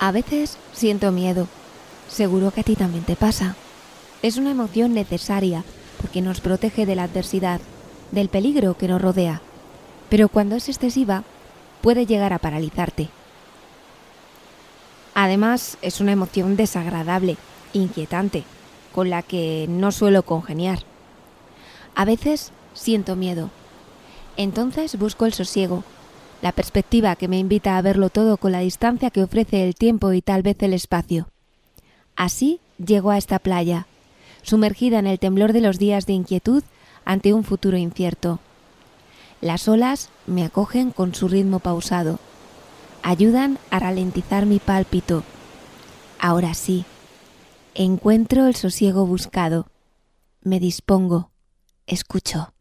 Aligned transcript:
A 0.00 0.12
veces 0.12 0.58
siento 0.72 1.10
miedo. 1.10 1.48
Seguro 2.08 2.52
que 2.52 2.60
a 2.60 2.64
ti 2.64 2.76
también 2.76 3.04
te 3.04 3.16
pasa. 3.16 3.56
Es 4.22 4.36
una 4.36 4.52
emoción 4.52 4.94
necesaria 4.94 5.64
porque 6.00 6.22
nos 6.22 6.40
protege 6.40 6.86
de 6.86 6.94
la 6.94 7.02
adversidad, 7.04 7.60
del 8.12 8.28
peligro 8.28 8.76
que 8.76 8.86
nos 8.86 9.02
rodea. 9.02 9.42
Pero 10.08 10.28
cuando 10.28 10.54
es 10.54 10.68
excesiva, 10.68 11.24
puede 11.82 12.06
llegar 12.06 12.32
a 12.32 12.38
paralizarte. 12.38 13.08
Además, 15.14 15.78
es 15.82 16.00
una 16.00 16.12
emoción 16.12 16.56
desagradable, 16.56 17.36
inquietante, 17.72 18.44
con 18.94 19.10
la 19.10 19.22
que 19.22 19.66
no 19.68 19.90
suelo 19.90 20.22
congeniar. 20.22 20.78
A 21.96 22.04
veces 22.04 22.52
siento 22.72 23.16
miedo. 23.16 23.50
Entonces 24.36 24.96
busco 24.96 25.26
el 25.26 25.34
sosiego, 25.34 25.82
la 26.40 26.52
perspectiva 26.52 27.16
que 27.16 27.28
me 27.28 27.38
invita 27.38 27.76
a 27.76 27.82
verlo 27.82 28.10
todo 28.10 28.36
con 28.36 28.52
la 28.52 28.60
distancia 28.60 29.10
que 29.10 29.22
ofrece 29.22 29.64
el 29.64 29.74
tiempo 29.74 30.12
y 30.12 30.22
tal 30.22 30.42
vez 30.42 30.56
el 30.60 30.72
espacio. 30.72 31.28
Así 32.16 32.60
llego 32.84 33.10
a 33.10 33.18
esta 33.18 33.38
playa, 33.38 33.86
sumergida 34.42 34.98
en 34.98 35.06
el 35.06 35.18
temblor 35.18 35.52
de 35.52 35.60
los 35.60 35.78
días 35.78 36.06
de 36.06 36.12
inquietud 36.12 36.62
ante 37.04 37.32
un 37.32 37.44
futuro 37.44 37.76
incierto. 37.76 38.40
Las 39.40 39.68
olas 39.68 40.10
me 40.26 40.44
acogen 40.44 40.90
con 40.90 41.14
su 41.14 41.28
ritmo 41.28 41.60
pausado, 41.60 42.18
ayudan 43.02 43.58
a 43.70 43.78
ralentizar 43.78 44.46
mi 44.46 44.58
pálpito. 44.58 45.22
Ahora 46.18 46.54
sí, 46.54 46.84
encuentro 47.74 48.46
el 48.46 48.56
sosiego 48.56 49.06
buscado, 49.06 49.68
me 50.42 50.58
dispongo, 50.58 51.30
escucho. 51.86 52.52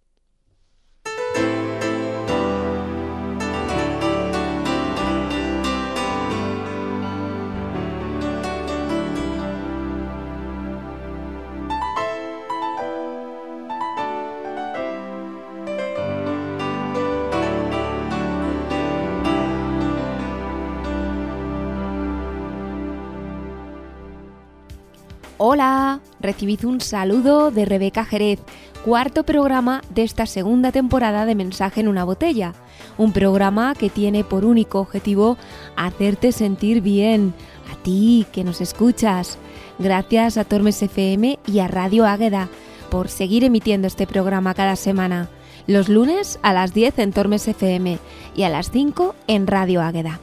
Hola, 25.39 25.99
recibid 26.19 26.65
un 26.65 26.81
saludo 26.81 27.51
de 27.51 27.65
Rebeca 27.65 28.03
Jerez, 28.03 28.39
cuarto 28.83 29.23
programa 29.23 29.83
de 29.91 30.01
esta 30.01 30.25
segunda 30.25 30.71
temporada 30.71 31.27
de 31.27 31.35
Mensaje 31.35 31.81
en 31.81 31.87
una 31.87 32.03
botella, 32.03 32.55
un 32.97 33.13
programa 33.13 33.75
que 33.75 33.91
tiene 33.91 34.23
por 34.23 34.45
único 34.45 34.79
objetivo 34.79 35.37
hacerte 35.75 36.31
sentir 36.31 36.81
bien, 36.81 37.35
a 37.71 37.75
ti 37.83 38.25
que 38.31 38.43
nos 38.43 38.61
escuchas. 38.61 39.37
Gracias 39.77 40.37
a 40.37 40.43
Tormes 40.43 40.81
FM 40.81 41.37
y 41.45 41.59
a 41.59 41.67
Radio 41.67 42.07
Águeda 42.07 42.49
por 42.89 43.07
seguir 43.07 43.43
emitiendo 43.43 43.85
este 43.85 44.07
programa 44.07 44.55
cada 44.55 44.75
semana, 44.75 45.29
los 45.67 45.87
lunes 45.87 46.39
a 46.41 46.51
las 46.51 46.73
10 46.73 46.97
en 46.97 47.13
Tormes 47.13 47.47
FM 47.47 47.99
y 48.35 48.41
a 48.41 48.49
las 48.49 48.71
5 48.71 49.13
en 49.27 49.45
Radio 49.45 49.83
Águeda. 49.83 50.19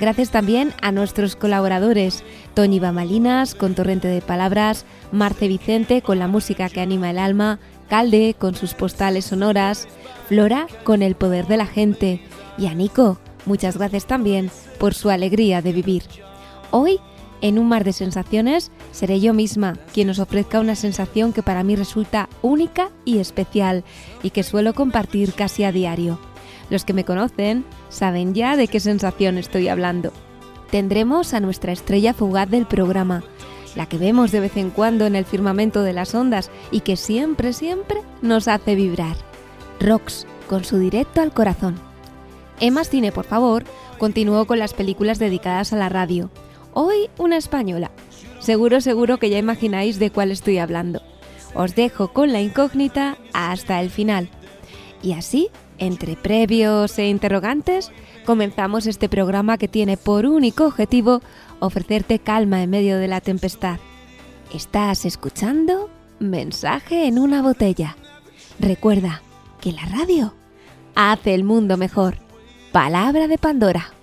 Gracias 0.00 0.30
también 0.30 0.72
a 0.82 0.92
nuestros 0.92 1.36
colaboradores, 1.36 2.24
Toñi 2.54 2.80
Bamalinas 2.80 3.54
con 3.54 3.74
Torrente 3.74 4.08
de 4.08 4.20
Palabras, 4.20 4.84
Marce 5.12 5.48
Vicente 5.48 6.02
con 6.02 6.18
la 6.18 6.28
música 6.28 6.68
que 6.68 6.80
anima 6.80 7.10
el 7.10 7.18
alma, 7.18 7.58
Calde 7.88 8.34
con 8.38 8.54
sus 8.54 8.74
postales 8.74 9.26
sonoras, 9.26 9.86
Flora 10.28 10.66
con 10.84 11.02
el 11.02 11.14
poder 11.14 11.46
de 11.46 11.56
la 11.56 11.66
gente 11.66 12.22
y 12.56 12.66
a 12.66 12.74
Nico, 12.74 13.18
muchas 13.46 13.76
gracias 13.76 14.06
también 14.06 14.50
por 14.78 14.94
su 14.94 15.10
alegría 15.10 15.62
de 15.62 15.72
vivir. 15.72 16.04
Hoy, 16.70 16.98
en 17.42 17.58
un 17.58 17.68
mar 17.68 17.84
de 17.84 17.92
sensaciones, 17.92 18.70
seré 18.92 19.20
yo 19.20 19.34
misma 19.34 19.76
quien 19.92 20.08
os 20.10 20.20
ofrezca 20.20 20.60
una 20.60 20.74
sensación 20.74 21.32
que 21.32 21.42
para 21.42 21.64
mí 21.64 21.76
resulta 21.76 22.28
única 22.40 22.90
y 23.04 23.18
especial 23.18 23.84
y 24.22 24.30
que 24.30 24.42
suelo 24.42 24.74
compartir 24.74 25.34
casi 25.34 25.64
a 25.64 25.72
diario. 25.72 26.18
Los 26.70 26.84
que 26.84 26.92
me 26.92 27.04
conocen 27.04 27.64
saben 27.88 28.34
ya 28.34 28.56
de 28.56 28.68
qué 28.68 28.80
sensación 28.80 29.38
estoy 29.38 29.68
hablando. 29.68 30.12
Tendremos 30.70 31.34
a 31.34 31.40
nuestra 31.40 31.72
estrella 31.72 32.14
fugaz 32.14 32.48
del 32.48 32.66
programa, 32.66 33.22
la 33.74 33.86
que 33.86 33.98
vemos 33.98 34.32
de 34.32 34.40
vez 34.40 34.56
en 34.56 34.70
cuando 34.70 35.06
en 35.06 35.16
el 35.16 35.24
firmamento 35.24 35.82
de 35.82 35.92
las 35.92 36.14
ondas 36.14 36.50
y 36.70 36.80
que 36.80 36.96
siempre, 36.96 37.52
siempre 37.52 38.00
nos 38.22 38.48
hace 38.48 38.74
vibrar. 38.74 39.16
Rox, 39.80 40.26
con 40.48 40.64
su 40.64 40.78
directo 40.78 41.20
al 41.20 41.32
corazón. 41.32 41.74
Emma 42.60 42.84
Cine, 42.84 43.12
por 43.12 43.24
favor, 43.24 43.64
continuó 43.98 44.46
con 44.46 44.58
las 44.58 44.74
películas 44.74 45.18
dedicadas 45.18 45.72
a 45.72 45.76
la 45.76 45.88
radio. 45.88 46.30
Hoy 46.72 47.10
una 47.18 47.36
española. 47.36 47.90
Seguro, 48.38 48.80
seguro 48.80 49.18
que 49.18 49.30
ya 49.30 49.38
imagináis 49.38 49.98
de 49.98 50.10
cuál 50.10 50.30
estoy 50.30 50.58
hablando. 50.58 51.02
Os 51.54 51.74
dejo 51.74 52.12
con 52.12 52.32
la 52.32 52.40
incógnita 52.40 53.18
hasta 53.32 53.80
el 53.80 53.90
final. 53.90 54.28
Y 55.02 55.12
así 55.12 55.50
entre 55.86 56.16
previos 56.16 56.98
e 56.98 57.08
interrogantes, 57.08 57.90
comenzamos 58.24 58.86
este 58.86 59.08
programa 59.08 59.58
que 59.58 59.68
tiene 59.68 59.96
por 59.96 60.26
único 60.26 60.64
objetivo 60.64 61.22
ofrecerte 61.58 62.18
calma 62.18 62.62
en 62.62 62.70
medio 62.70 62.98
de 62.98 63.08
la 63.08 63.20
tempestad. 63.20 63.78
Estás 64.54 65.04
escuchando 65.04 65.90
Mensaje 66.20 67.08
en 67.08 67.18
una 67.18 67.42
botella. 67.42 67.96
Recuerda 68.60 69.22
que 69.60 69.72
la 69.72 69.84
radio 69.86 70.34
hace 70.94 71.34
el 71.34 71.42
mundo 71.42 71.76
mejor. 71.76 72.16
Palabra 72.70 73.26
de 73.26 73.38
Pandora. 73.38 74.01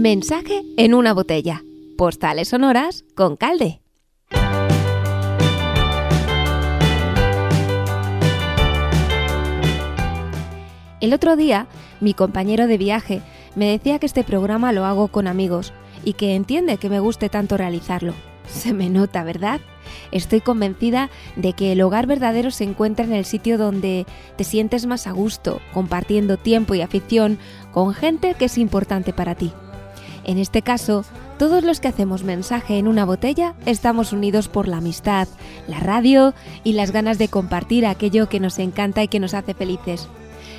Mensaje 0.00 0.62
en 0.78 0.94
una 0.94 1.12
botella. 1.12 1.62
Postales 1.98 2.48
sonoras 2.48 3.04
con 3.14 3.36
calde. 3.36 3.82
El 11.02 11.12
otro 11.12 11.36
día, 11.36 11.66
mi 12.00 12.14
compañero 12.14 12.66
de 12.66 12.78
viaje 12.78 13.20
me 13.54 13.66
decía 13.66 13.98
que 13.98 14.06
este 14.06 14.24
programa 14.24 14.72
lo 14.72 14.86
hago 14.86 15.08
con 15.08 15.26
amigos 15.26 15.74
y 16.02 16.14
que 16.14 16.34
entiende 16.34 16.78
que 16.78 16.88
me 16.88 17.00
guste 17.00 17.28
tanto 17.28 17.58
realizarlo. 17.58 18.14
Se 18.48 18.72
me 18.72 18.88
nota, 18.88 19.22
¿verdad? 19.22 19.60
Estoy 20.12 20.40
convencida 20.40 21.10
de 21.36 21.52
que 21.52 21.72
el 21.72 21.82
hogar 21.82 22.06
verdadero 22.06 22.50
se 22.50 22.64
encuentra 22.64 23.04
en 23.04 23.12
el 23.12 23.26
sitio 23.26 23.58
donde 23.58 24.06
te 24.36 24.44
sientes 24.44 24.86
más 24.86 25.06
a 25.06 25.12
gusto, 25.12 25.60
compartiendo 25.74 26.38
tiempo 26.38 26.74
y 26.74 26.80
afición 26.80 27.38
con 27.70 27.92
gente 27.92 28.32
que 28.32 28.46
es 28.46 28.56
importante 28.56 29.12
para 29.12 29.34
ti. 29.34 29.52
En 30.24 30.38
este 30.38 30.62
caso, 30.62 31.04
todos 31.38 31.64
los 31.64 31.80
que 31.80 31.88
hacemos 31.88 32.22
mensaje 32.22 32.78
en 32.78 32.86
una 32.86 33.04
botella 33.04 33.54
estamos 33.66 34.12
unidos 34.12 34.48
por 34.48 34.68
la 34.68 34.78
amistad, 34.78 35.28
la 35.66 35.80
radio 35.80 36.34
y 36.64 36.74
las 36.74 36.90
ganas 36.90 37.18
de 37.18 37.28
compartir 37.28 37.86
aquello 37.86 38.28
que 38.28 38.40
nos 38.40 38.58
encanta 38.58 39.02
y 39.02 39.08
que 39.08 39.20
nos 39.20 39.34
hace 39.34 39.54
felices. 39.54 40.08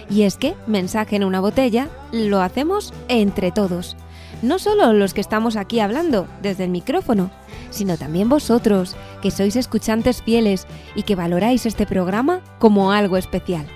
Y 0.09 0.23
es 0.23 0.37
que 0.37 0.55
mensaje 0.67 1.15
en 1.15 1.23
una 1.23 1.39
botella 1.39 1.89
lo 2.11 2.41
hacemos 2.41 2.93
entre 3.07 3.51
todos. 3.51 3.95
No 4.41 4.57
solo 4.57 4.91
los 4.93 5.13
que 5.13 5.21
estamos 5.21 5.55
aquí 5.55 5.79
hablando 5.79 6.27
desde 6.41 6.63
el 6.63 6.71
micrófono, 6.71 7.29
sino 7.69 7.97
también 7.97 8.27
vosotros, 8.27 8.95
que 9.21 9.29
sois 9.29 9.55
escuchantes 9.55 10.23
fieles 10.23 10.65
y 10.95 11.03
que 11.03 11.15
valoráis 11.15 11.65
este 11.65 11.85
programa 11.85 12.41
como 12.57 12.91
algo 12.91 13.17
especial. 13.17 13.67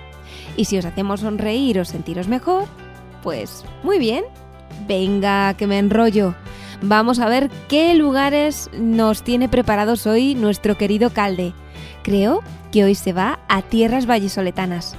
Y 0.56 0.64
si 0.64 0.76
os 0.76 0.84
hacemos 0.84 1.20
sonreír 1.20 1.78
o 1.78 1.84
sentiros 1.84 2.26
mejor, 2.26 2.64
pues 3.22 3.64
muy 3.84 3.98
bien, 3.98 4.24
Venga, 4.86 5.54
que 5.54 5.66
me 5.66 5.78
enrollo. 5.78 6.34
Vamos 6.82 7.18
a 7.18 7.28
ver 7.28 7.50
qué 7.68 7.94
lugares 7.94 8.70
nos 8.78 9.22
tiene 9.22 9.48
preparados 9.48 10.06
hoy 10.06 10.34
nuestro 10.34 10.76
querido 10.76 11.10
Calde. 11.10 11.54
Creo 12.02 12.42
que 12.70 12.84
hoy 12.84 12.94
se 12.94 13.12
va 13.12 13.40
a 13.48 13.62
tierras 13.62 14.06
vallisoletanas. 14.06 14.94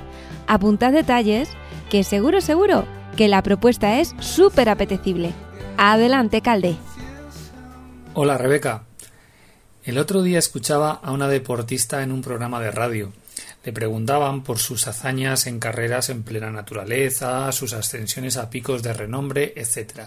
Apuntad 0.47 0.91
detalles, 0.91 1.49
que 1.89 2.03
seguro, 2.03 2.41
seguro, 2.41 2.85
que 3.15 3.27
la 3.27 3.43
propuesta 3.43 3.99
es 3.99 4.15
súper 4.19 4.69
apetecible. 4.69 5.33
Adelante, 5.77 6.41
Calde. 6.41 6.75
Hola, 8.13 8.37
Rebeca. 8.37 8.83
El 9.83 9.97
otro 9.99 10.21
día 10.23 10.39
escuchaba 10.39 10.91
a 10.91 11.11
una 11.11 11.27
deportista 11.27 12.03
en 12.03 12.11
un 12.11 12.21
programa 12.21 12.59
de 12.59 12.71
radio 12.71 13.13
le 13.67 13.73
preguntaban 13.73 14.43
por 14.43 14.59
sus 14.59 14.87
hazañas 14.87 15.45
en 15.45 15.59
carreras 15.59 16.07
en 16.07 16.23
plena 16.23 16.49
naturaleza, 16.49 17.51
sus 17.51 17.73
ascensiones 17.73 18.37
a 18.37 18.49
picos 18.49 18.81
de 18.81 18.93
renombre, 18.93 19.51
etc. 19.57 20.03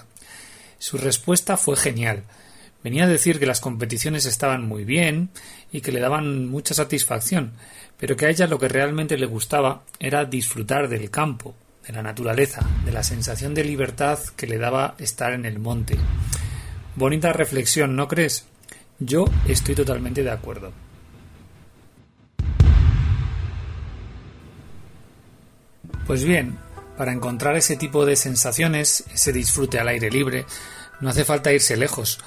Su 0.79 0.97
respuesta 0.97 1.59
fue 1.59 1.77
genial. 1.77 2.23
Venía 2.83 3.05
a 3.05 3.07
decir 3.07 3.39
que 3.39 3.45
las 3.45 3.61
competiciones 3.61 4.25
estaban 4.25 4.67
muy 4.67 4.87
bien 4.87 5.29
y 5.71 5.83
que 5.83 5.93
le 5.93 6.01
daban 6.01 6.49
mucha 6.49 6.73
satisfacción, 6.73 7.53
pero 7.99 8.17
que 8.17 8.25
a 8.25 8.31
ella 8.31 8.47
lo 8.47 8.59
que 8.59 8.69
realmente 8.69 9.19
le 9.19 9.27
gustaba 9.27 9.83
era 9.99 10.25
disfrutar 10.25 10.89
del 10.89 11.11
campo, 11.11 11.55
de 11.87 11.93
la 11.93 12.03
naturaleza, 12.03 12.67
de 12.87 12.93
la 12.93 13.03
sensación 13.03 13.53
de 13.53 13.65
libertad 13.65 14.21
que 14.39 14.47
le 14.47 14.57
daba 14.57 14.95
estar 14.97 15.35
en 15.35 15.45
el 15.45 15.59
monte. 15.59 15.99
Bonita 16.97 17.35
reflexión, 17.35 17.95
¿no 17.95 18.09
crees? 18.09 18.47
Yo 18.99 19.27
estoy 19.47 19.75
totalmente 19.75 20.23
de 20.23 20.31
acuerdo. 20.31 20.73
Pues 26.11 26.25
bien, 26.25 26.59
para 26.99 27.13
encontrar 27.13 27.55
ese 27.55 27.77
tipo 27.77 28.05
de 28.05 28.17
sensaciones, 28.17 29.05
ese 29.15 29.33
disfrute 29.33 29.79
al 29.79 29.87
aire 29.87 30.11
libre, 30.11 30.45
no 31.01 31.09
hace 31.09 31.25
falta 31.25 31.53
irse 31.53 31.77
lejos. 31.77 32.19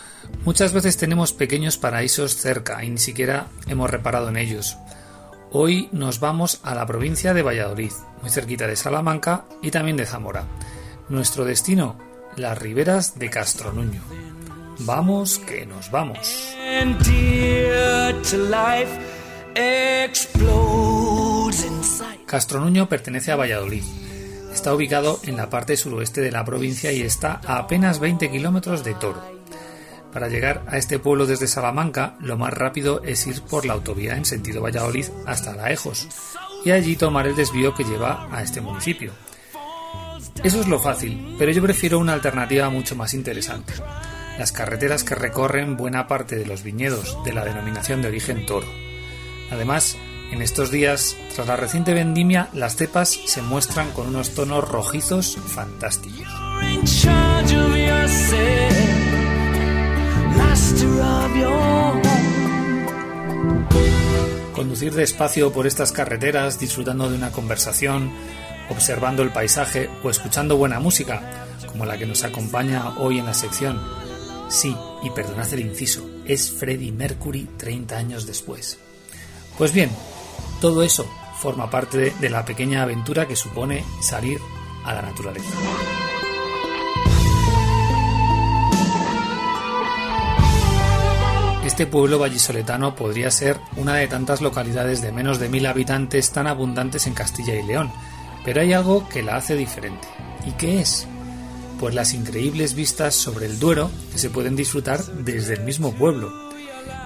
Muchas 0.45 0.71
veces 0.71 0.95
tenemos 0.95 1.33
pequeños 1.33 1.77
paraísos 1.77 2.37
cerca 2.37 2.81
y 2.85 2.89
ni 2.89 2.97
siquiera 2.97 3.47
hemos 3.67 3.89
reparado 3.89 4.29
en 4.29 4.37
ellos. 4.37 4.77
Hoy 5.51 5.89
nos 5.91 6.21
vamos 6.21 6.61
a 6.63 6.75
la 6.75 6.85
provincia 6.85 7.33
de 7.33 7.41
Valladolid, 7.41 7.91
muy 8.21 8.29
cerquita 8.29 8.67
de 8.67 8.77
Salamanca 8.77 9.43
y 9.61 9.69
también 9.69 9.97
de 9.97 10.05
Zamora. 10.05 10.45
Nuestro 11.09 11.43
destino, 11.43 11.99
las 12.37 12.57
riberas 12.57 13.19
de 13.19 13.29
Castronuño. 13.29 14.01
Vamos 14.79 15.39
que 15.39 15.65
nos 15.65 15.91
vamos. 15.91 16.55
Castronuño 22.33 22.89
pertenece 22.89 23.31
a 23.31 23.35
Valladolid. 23.35 23.83
Está 24.51 24.73
ubicado 24.73 25.19
en 25.21 25.37
la 25.37 25.51
parte 25.51 25.77
suroeste 25.77 26.19
de 26.21 26.31
la 26.31 26.43
provincia 26.43 26.91
y 26.91 27.01
está 27.01 27.39
a 27.45 27.59
apenas 27.59 27.99
20 27.99 28.31
kilómetros 28.31 28.83
de 28.83 28.95
Toro. 28.95 29.21
Para 30.11 30.29
llegar 30.29 30.63
a 30.67 30.79
este 30.79 30.97
pueblo 30.97 31.27
desde 31.27 31.45
Salamanca, 31.45 32.15
lo 32.21 32.35
más 32.35 32.51
rápido 32.51 33.03
es 33.03 33.27
ir 33.27 33.43
por 33.43 33.67
la 33.67 33.73
autovía 33.73 34.17
en 34.17 34.25
sentido 34.25 34.63
Valladolid 34.63 35.05
hasta 35.27 35.55
Laejos 35.55 36.07
y 36.65 36.71
allí 36.71 36.95
tomar 36.95 37.27
el 37.27 37.35
desvío 37.35 37.75
que 37.75 37.83
lleva 37.83 38.27
a 38.35 38.41
este 38.41 38.61
municipio. 38.61 39.11
Eso 40.43 40.59
es 40.59 40.67
lo 40.67 40.79
fácil, 40.79 41.35
pero 41.37 41.51
yo 41.51 41.61
prefiero 41.61 41.99
una 41.99 42.13
alternativa 42.13 42.67
mucho 42.71 42.95
más 42.95 43.13
interesante. 43.13 43.73
Las 44.39 44.51
carreteras 44.51 45.03
que 45.03 45.13
recorren 45.13 45.77
buena 45.77 46.07
parte 46.07 46.35
de 46.35 46.47
los 46.47 46.63
viñedos 46.63 47.15
de 47.25 47.33
la 47.33 47.45
denominación 47.45 48.01
de 48.01 48.07
origen 48.07 48.43
Toro. 48.47 48.65
Además, 49.51 49.97
en 50.33 50.41
estos 50.41 50.71
días, 50.71 51.15
tras 51.35 51.47
la 51.47 51.55
reciente 51.55 51.93
vendimia, 51.93 52.49
las 52.53 52.75
cepas 52.75 53.19
se 53.25 53.43
muestran 53.43 53.91
con 53.91 54.07
unos 54.07 54.31
tonos 54.31 54.67
rojizos 54.67 55.37
fantásticos. 55.37 56.27
Conducir 64.53 64.93
despacio 64.95 65.53
por 65.53 65.67
estas 65.67 65.91
carreteras, 65.91 66.59
disfrutando 66.59 67.11
de 67.11 67.15
una 67.15 67.31
conversación, 67.31 68.11
observando 68.69 69.21
el 69.21 69.29
paisaje 69.29 69.87
o 70.03 70.09
escuchando 70.09 70.57
buena 70.57 70.79
música, 70.79 71.45
como 71.67 71.85
la 71.85 71.97
que 71.99 72.07
nos 72.07 72.23
acompaña 72.23 72.97
hoy 72.97 73.19
en 73.19 73.25
la 73.25 73.35
sección. 73.35 73.79
Sí, 74.49 74.75
y 75.03 75.11
perdonad 75.11 75.53
el 75.53 75.59
inciso, 75.59 76.09
es 76.25 76.51
Freddie 76.51 76.91
Mercury 76.91 77.47
30 77.57 77.95
años 77.95 78.25
después. 78.25 78.79
Pues 79.57 79.71
bien, 79.71 79.91
todo 80.63 80.81
eso 80.81 81.05
forma 81.35 81.69
parte 81.69 82.13
de, 82.17 82.29
la 82.29 82.45
pequeña 82.45 82.83
aventura 82.83 83.27
que 83.27 83.35
supone 83.35 83.83
salir 83.99 84.39
a 84.85 84.93
la 84.93 85.01
naturaleza. 85.01 85.51
Este 91.65 91.85
pueblo 91.85 92.17
vallisoletano 92.17 92.95
podría 92.95 93.29
ser 93.29 93.59
una 93.75 93.95
de 93.95 94.07
tantas 94.07 94.39
localidades 94.39 95.01
de 95.01 95.11
menos 95.11 95.37
de 95.37 95.49
mil 95.49 95.65
habitantes 95.65 96.31
tan 96.31 96.47
abundantes 96.47 97.07
en 97.07 97.13
Castilla 97.13 97.55
y 97.55 97.63
León, 97.63 97.91
pero 98.45 98.61
hay 98.61 98.71
algo 98.71 99.09
que 99.09 99.21
la 99.21 99.35
hace 99.35 99.57
diferente. 99.57 100.07
¿Y 100.47 100.51
qué 100.53 100.79
es? 100.79 101.09
pues 101.77 101.93
las 101.93 102.13
increíbles 102.13 102.75
vistas 102.75 103.13
sobre 103.13 103.45
el 103.45 103.59
Duero 103.59 103.91
que 104.13 104.17
se 104.17 104.29
pueden 104.29 104.55
disfrutar 104.55 105.03
desde 105.03 105.55
el 105.55 105.63
mismo 105.63 105.91
pueblo. 105.93 106.31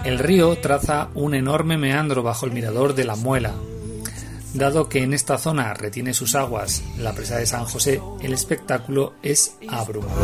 El 0.03 0.19
río 0.19 0.57
traza 0.57 1.09
un 1.15 1.33
enorme 1.33 1.77
meandro 1.77 2.23
bajo 2.23 2.45
el 2.45 2.51
mirador 2.51 2.95
de 2.95 3.03
la 3.03 3.15
Muela. 3.15 3.53
Dado 4.53 4.87
que 4.89 5.03
en 5.03 5.13
esta 5.13 5.37
zona 5.37 5.73
retiene 5.73 6.13
sus 6.13 6.33
aguas 6.35 6.81
la 6.97 7.13
presa 7.13 7.37
de 7.37 7.45
San 7.45 7.65
José, 7.65 8.01
el 8.21 8.33
espectáculo 8.33 9.13
es 9.21 9.57
abrumador. 9.69 10.17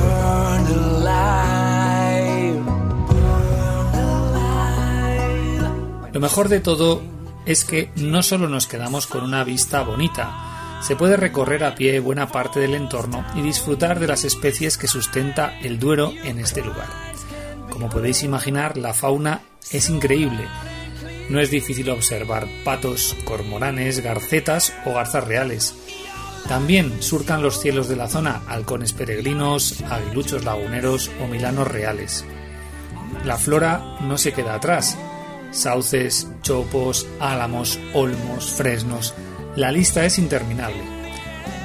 Lo 6.13 6.19
mejor 6.19 6.47
de 6.47 6.59
todo 6.59 7.01
es 7.45 7.65
que 7.65 7.89
no 7.95 8.23
solo 8.23 8.47
nos 8.47 8.67
quedamos 8.67 9.07
con 9.07 9.23
una 9.23 9.43
vista 9.43 9.81
bonita, 9.83 10.79
se 10.81 10.95
puede 10.95 11.17
recorrer 11.17 11.63
a 11.63 11.75
pie 11.75 11.99
buena 11.99 12.27
parte 12.27 12.59
del 12.59 12.75
entorno 12.75 13.25
y 13.35 13.41
disfrutar 13.41 13.99
de 13.99 14.07
las 14.07 14.23
especies 14.23 14.77
que 14.77 14.87
sustenta 14.87 15.57
el 15.59 15.79
Duero 15.79 16.13
en 16.23 16.39
este 16.39 16.61
lugar. 16.61 16.87
Como 17.69 17.89
podéis 17.89 18.23
imaginar, 18.23 18.77
la 18.77 18.93
fauna 18.93 19.41
es 19.71 19.89
increíble. 19.89 20.47
No 21.29 21.39
es 21.39 21.49
difícil 21.49 21.89
observar 21.89 22.47
patos, 22.63 23.15
cormoranes, 23.23 24.01
garcetas 24.01 24.73
o 24.85 24.93
garzas 24.93 25.25
reales. 25.25 25.75
También 26.47 27.01
surcan 27.01 27.41
los 27.41 27.61
cielos 27.61 27.87
de 27.87 27.95
la 27.95 28.09
zona 28.09 28.41
halcones 28.47 28.91
peregrinos, 28.93 29.81
aguiluchos 29.89 30.43
laguneros 30.43 31.09
o 31.23 31.27
milanos 31.27 31.67
reales. 31.67 32.25
La 33.23 33.37
flora 33.37 33.97
no 34.01 34.17
se 34.17 34.33
queda 34.33 34.55
atrás, 34.55 34.97
sauces, 35.51 36.27
chopos, 36.41 37.07
álamos, 37.19 37.79
olmos, 37.93 38.51
fresnos. 38.51 39.13
La 39.55 39.71
lista 39.71 40.05
es 40.05 40.19
interminable. 40.19 40.83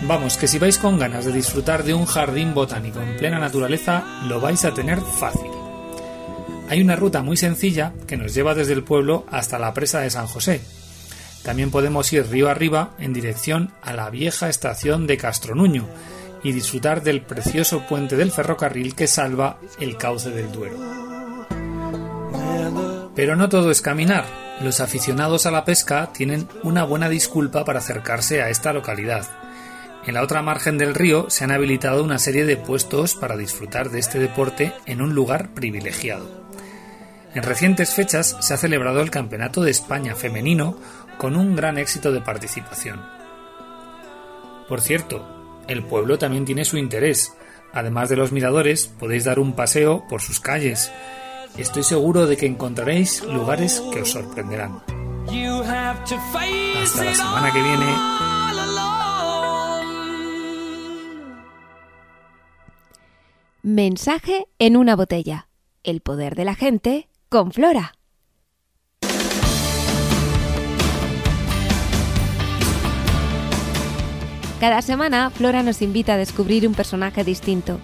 Vamos, 0.02 0.36
que 0.36 0.46
si 0.46 0.60
vais 0.60 0.78
con 0.78 0.98
ganas 0.98 1.24
de 1.24 1.32
disfrutar 1.32 1.82
de 1.82 1.94
un 1.94 2.06
jardín 2.06 2.54
botánico 2.54 3.00
en 3.00 3.16
plena 3.16 3.40
naturaleza, 3.40 4.04
lo 4.28 4.40
vais 4.40 4.64
a 4.64 4.72
tener 4.72 5.00
fácil. 5.00 5.57
Hay 6.68 6.82
una 6.82 6.96
ruta 6.96 7.22
muy 7.22 7.36
sencilla 7.38 7.94
que 8.06 8.18
nos 8.18 8.34
lleva 8.34 8.54
desde 8.54 8.74
el 8.74 8.84
pueblo 8.84 9.24
hasta 9.30 9.58
la 9.58 9.72
presa 9.72 10.00
de 10.00 10.10
San 10.10 10.26
José. 10.26 10.60
También 11.42 11.70
podemos 11.70 12.12
ir 12.12 12.28
río 12.28 12.50
arriba 12.50 12.94
en 12.98 13.14
dirección 13.14 13.72
a 13.82 13.94
la 13.94 14.10
vieja 14.10 14.50
estación 14.50 15.06
de 15.06 15.16
Castronuño 15.16 15.86
y 16.42 16.52
disfrutar 16.52 17.02
del 17.02 17.22
precioso 17.22 17.86
puente 17.88 18.16
del 18.16 18.30
ferrocarril 18.30 18.94
que 18.94 19.06
salva 19.06 19.58
el 19.80 19.96
cauce 19.96 20.30
del 20.30 20.52
Duero. 20.52 20.76
Pero 23.16 23.34
no 23.34 23.48
todo 23.48 23.70
es 23.70 23.80
caminar. 23.80 24.26
Los 24.60 24.80
aficionados 24.80 25.46
a 25.46 25.50
la 25.50 25.64
pesca 25.64 26.12
tienen 26.12 26.48
una 26.62 26.84
buena 26.84 27.08
disculpa 27.08 27.64
para 27.64 27.78
acercarse 27.78 28.42
a 28.42 28.50
esta 28.50 28.72
localidad. 28.74 29.26
En 30.06 30.14
la 30.14 30.22
otra 30.22 30.42
margen 30.42 30.78
del 30.78 30.94
río 30.94 31.30
se 31.30 31.44
han 31.44 31.50
habilitado 31.50 32.04
una 32.04 32.18
serie 32.18 32.44
de 32.44 32.56
puestos 32.56 33.14
para 33.14 33.36
disfrutar 33.36 33.90
de 33.90 33.98
este 33.98 34.18
deporte 34.18 34.72
en 34.86 35.00
un 35.00 35.14
lugar 35.14 35.54
privilegiado. 35.54 36.37
En 37.38 37.44
recientes 37.44 37.94
fechas 37.94 38.36
se 38.40 38.52
ha 38.52 38.56
celebrado 38.56 39.00
el 39.00 39.12
Campeonato 39.12 39.62
de 39.62 39.70
España 39.70 40.16
femenino 40.16 40.76
con 41.18 41.36
un 41.36 41.54
gran 41.54 41.78
éxito 41.78 42.10
de 42.10 42.20
participación. 42.20 43.00
Por 44.68 44.80
cierto, 44.80 45.24
el 45.68 45.84
pueblo 45.84 46.18
también 46.18 46.44
tiene 46.44 46.64
su 46.64 46.78
interés. 46.78 47.32
Además 47.72 48.08
de 48.08 48.16
los 48.16 48.32
miradores, 48.32 48.88
podéis 48.88 49.22
dar 49.22 49.38
un 49.38 49.52
paseo 49.52 50.04
por 50.08 50.20
sus 50.20 50.40
calles, 50.40 50.90
Estoy 51.56 51.84
seguro 51.84 52.26
de 52.26 52.36
que 52.36 52.46
encontraréis 52.46 53.22
lugares 53.22 53.80
que 53.92 54.02
os 54.02 54.10
sorprenderán. 54.10 54.82
Hasta 56.82 57.04
la 57.04 57.14
semana 57.14 57.52
que 57.52 57.62
viene. 57.62 57.86
Mensaje 63.62 64.48
en 64.58 64.76
una 64.76 64.96
botella. 64.96 65.48
El 65.84 66.00
poder 66.00 66.34
de 66.34 66.44
la 66.44 66.56
gente 66.56 67.07
con 67.28 67.52
Flora. 67.52 67.94
Cada 74.60 74.82
semana 74.82 75.30
Flora 75.30 75.62
nos 75.62 75.82
invita 75.82 76.14
a 76.14 76.16
descubrir 76.16 76.66
un 76.66 76.74
personaje 76.74 77.22
distinto. 77.22 77.78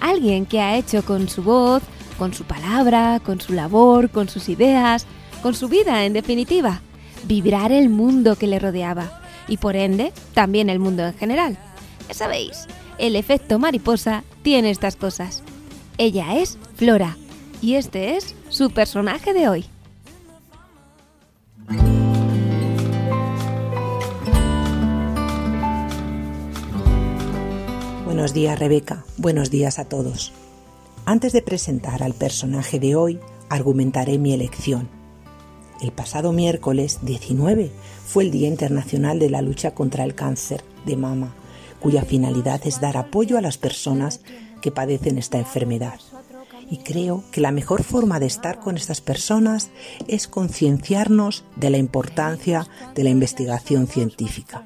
Alguien 0.00 0.46
que 0.46 0.60
ha 0.60 0.76
hecho 0.76 1.04
con 1.04 1.28
su 1.28 1.42
voz, 1.42 1.82
con 2.18 2.34
su 2.34 2.44
palabra, 2.44 3.20
con 3.24 3.40
su 3.40 3.52
labor, 3.52 4.10
con 4.10 4.28
sus 4.28 4.48
ideas, 4.48 5.06
con 5.42 5.54
su 5.54 5.68
vida, 5.68 6.04
en 6.04 6.12
definitiva. 6.12 6.82
Vibrar 7.24 7.72
el 7.72 7.88
mundo 7.88 8.36
que 8.36 8.46
le 8.46 8.58
rodeaba 8.58 9.22
y 9.48 9.56
por 9.56 9.76
ende 9.76 10.12
también 10.34 10.68
el 10.68 10.80
mundo 10.80 11.06
en 11.06 11.14
general. 11.14 11.58
Ya 12.08 12.14
sabéis, 12.14 12.66
el 12.98 13.16
efecto 13.16 13.58
mariposa 13.58 14.24
tiene 14.42 14.70
estas 14.70 14.96
cosas. 14.96 15.42
Ella 15.96 16.36
es 16.36 16.58
Flora 16.74 17.16
y 17.60 17.74
este 17.74 18.16
es 18.16 18.34
su 18.48 18.70
personaje 18.70 19.32
de 19.32 19.48
hoy. 19.48 19.64
Buenos 28.04 28.32
días 28.32 28.58
Rebeca, 28.58 29.04
buenos 29.16 29.50
días 29.50 29.78
a 29.78 29.84
todos. 29.84 30.32
Antes 31.04 31.32
de 31.32 31.40
presentar 31.40 32.02
al 32.02 32.14
personaje 32.14 32.78
de 32.78 32.94
hoy, 32.94 33.20
argumentaré 33.48 34.18
mi 34.18 34.34
elección. 34.34 34.88
El 35.80 35.92
pasado 35.92 36.32
miércoles 36.32 36.98
19 37.02 37.70
fue 38.04 38.24
el 38.24 38.30
Día 38.30 38.48
Internacional 38.48 39.18
de 39.18 39.30
la 39.30 39.40
Lucha 39.40 39.72
contra 39.74 40.04
el 40.04 40.14
Cáncer 40.14 40.64
de 40.84 40.96
Mama, 40.96 41.34
cuya 41.80 42.02
finalidad 42.02 42.60
es 42.64 42.80
dar 42.80 42.96
apoyo 42.96 43.38
a 43.38 43.40
las 43.40 43.56
personas 43.56 44.20
que 44.60 44.72
padecen 44.72 45.18
esta 45.18 45.38
enfermedad. 45.38 46.00
Y 46.70 46.78
creo 46.78 47.24
que 47.32 47.40
la 47.40 47.52
mejor 47.52 47.82
forma 47.82 48.20
de 48.20 48.26
estar 48.26 48.60
con 48.60 48.76
estas 48.76 49.00
personas 49.00 49.70
es 50.06 50.28
concienciarnos 50.28 51.44
de 51.56 51.70
la 51.70 51.78
importancia 51.78 52.68
de 52.94 53.04
la 53.04 53.10
investigación 53.10 53.86
científica. 53.86 54.64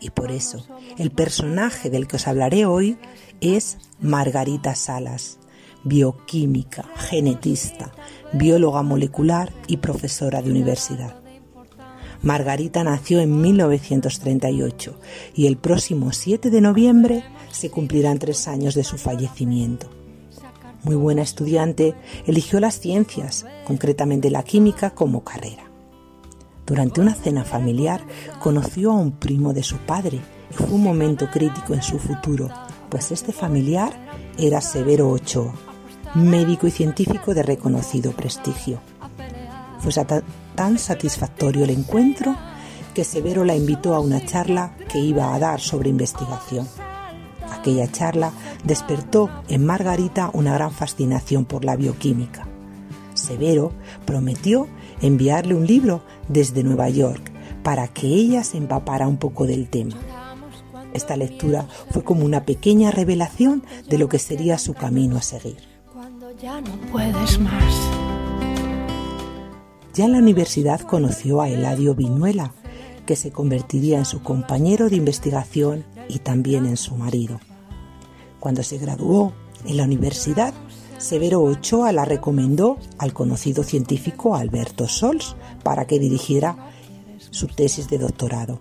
Y 0.00 0.10
por 0.10 0.30
eso, 0.30 0.66
el 0.98 1.10
personaje 1.10 1.90
del 1.90 2.06
que 2.06 2.16
os 2.16 2.26
hablaré 2.26 2.66
hoy 2.66 2.96
es 3.40 3.78
Margarita 4.00 4.74
Salas, 4.74 5.38
bioquímica, 5.84 6.84
genetista, 6.96 7.92
bióloga 8.32 8.82
molecular 8.82 9.52
y 9.66 9.78
profesora 9.78 10.42
de 10.42 10.50
universidad. 10.50 11.16
Margarita 12.22 12.84
nació 12.84 13.20
en 13.20 13.40
1938 13.40 15.00
y 15.34 15.46
el 15.46 15.56
próximo 15.56 16.12
7 16.12 16.50
de 16.50 16.60
noviembre 16.60 17.24
se 17.50 17.70
cumplirán 17.70 18.20
tres 18.20 18.46
años 18.46 18.74
de 18.74 18.84
su 18.84 18.96
fallecimiento. 18.96 20.01
Muy 20.82 20.96
buena 20.96 21.22
estudiante, 21.22 21.94
eligió 22.26 22.58
las 22.58 22.80
ciencias, 22.80 23.46
concretamente 23.66 24.30
la 24.30 24.42
química, 24.42 24.90
como 24.90 25.22
carrera. 25.22 25.62
Durante 26.66 27.00
una 27.00 27.14
cena 27.14 27.44
familiar 27.44 28.00
conoció 28.40 28.92
a 28.92 28.96
un 28.96 29.12
primo 29.12 29.52
de 29.52 29.62
su 29.62 29.78
padre 29.78 30.20
y 30.50 30.54
fue 30.54 30.68
un 30.68 30.82
momento 30.82 31.28
crítico 31.30 31.74
en 31.74 31.82
su 31.82 31.98
futuro, 31.98 32.48
pues 32.88 33.12
este 33.12 33.32
familiar 33.32 33.92
era 34.38 34.60
Severo 34.60 35.08
Ochoa, 35.10 35.54
médico 36.14 36.66
y 36.66 36.70
científico 36.70 37.34
de 37.34 37.42
reconocido 37.42 38.12
prestigio. 38.12 38.80
Fue 39.78 39.92
tan 40.54 40.78
satisfactorio 40.78 41.64
el 41.64 41.70
encuentro 41.70 42.36
que 42.94 43.04
Severo 43.04 43.44
la 43.44 43.56
invitó 43.56 43.94
a 43.94 44.00
una 44.00 44.24
charla 44.24 44.76
que 44.90 44.98
iba 44.98 45.34
a 45.34 45.38
dar 45.38 45.60
sobre 45.60 45.90
investigación. 45.90 46.68
Aquella 47.62 47.90
charla 47.90 48.32
despertó 48.64 49.30
en 49.48 49.64
Margarita 49.64 50.30
una 50.34 50.52
gran 50.54 50.72
fascinación 50.72 51.44
por 51.44 51.64
la 51.64 51.76
bioquímica. 51.76 52.46
Severo 53.14 53.72
prometió 54.04 54.66
enviarle 55.00 55.54
un 55.54 55.66
libro 55.66 56.02
desde 56.28 56.64
Nueva 56.64 56.88
York 56.88 57.30
para 57.62 57.88
que 57.88 58.08
ella 58.08 58.44
se 58.44 58.58
empapara 58.58 59.06
un 59.06 59.16
poco 59.16 59.46
del 59.46 59.68
tema. 59.68 59.94
Esta 60.92 61.16
lectura 61.16 61.66
fue 61.90 62.02
como 62.04 62.24
una 62.24 62.44
pequeña 62.44 62.90
revelación 62.90 63.64
de 63.88 63.98
lo 63.98 64.08
que 64.08 64.18
sería 64.18 64.58
su 64.58 64.74
camino 64.74 65.16
a 65.16 65.22
seguir 65.22 65.72
ya 66.42 66.60
no 66.60 66.76
puedes 66.90 67.38
más. 67.38 67.74
Ya 69.94 70.06
en 70.06 70.12
la 70.12 70.18
universidad 70.18 70.80
conoció 70.80 71.40
a 71.40 71.48
Eladio 71.48 71.94
Viñuela, 71.94 72.52
que 73.06 73.14
se 73.14 73.30
convertiría 73.30 73.98
en 73.98 74.04
su 74.04 74.22
compañero 74.22 74.88
de 74.88 74.96
investigación 74.96 75.84
y 76.08 76.18
también 76.18 76.66
en 76.66 76.76
su 76.76 76.96
marido. 76.96 77.40
Cuando 78.42 78.64
se 78.64 78.76
graduó 78.76 79.32
en 79.64 79.76
la 79.76 79.84
universidad, 79.84 80.52
Severo 80.98 81.42
Ochoa 81.42 81.92
la 81.92 82.04
recomendó 82.04 82.76
al 82.98 83.12
conocido 83.12 83.62
científico 83.62 84.34
Alberto 84.34 84.88
Sols 84.88 85.36
para 85.62 85.86
que 85.86 86.00
dirigiera 86.00 86.56
su 87.30 87.46
tesis 87.46 87.88
de 87.88 87.98
doctorado. 87.98 88.58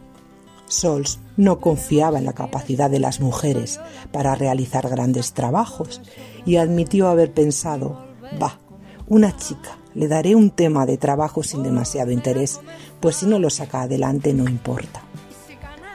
Sols 0.68 1.18
no 1.36 1.60
confiaba 1.60 2.20
en 2.20 2.26
la 2.26 2.34
capacidad 2.34 2.92
de 2.92 3.00
las 3.00 3.22
mujeres 3.22 3.80
para 4.12 4.36
realizar 4.36 4.88
grandes 4.88 5.34
trabajos 5.34 6.00
y 6.46 6.58
admitió 6.58 7.08
haber 7.08 7.34
pensado, 7.34 8.06
va, 8.40 8.60
una 9.08 9.36
chica, 9.36 9.80
le 9.96 10.08
daré 10.08 10.36
un 10.36 10.52
tema 10.52 10.86
de 10.86 10.98
trabajo 10.98 11.42
sin 11.42 11.64
demasiado 11.64 12.12
interés, 12.12 12.60
pues 13.00 13.16
si 13.16 13.26
no 13.26 13.40
lo 13.40 13.50
saca 13.50 13.82
adelante 13.82 14.32
no 14.36 14.48
importa. 14.48 15.02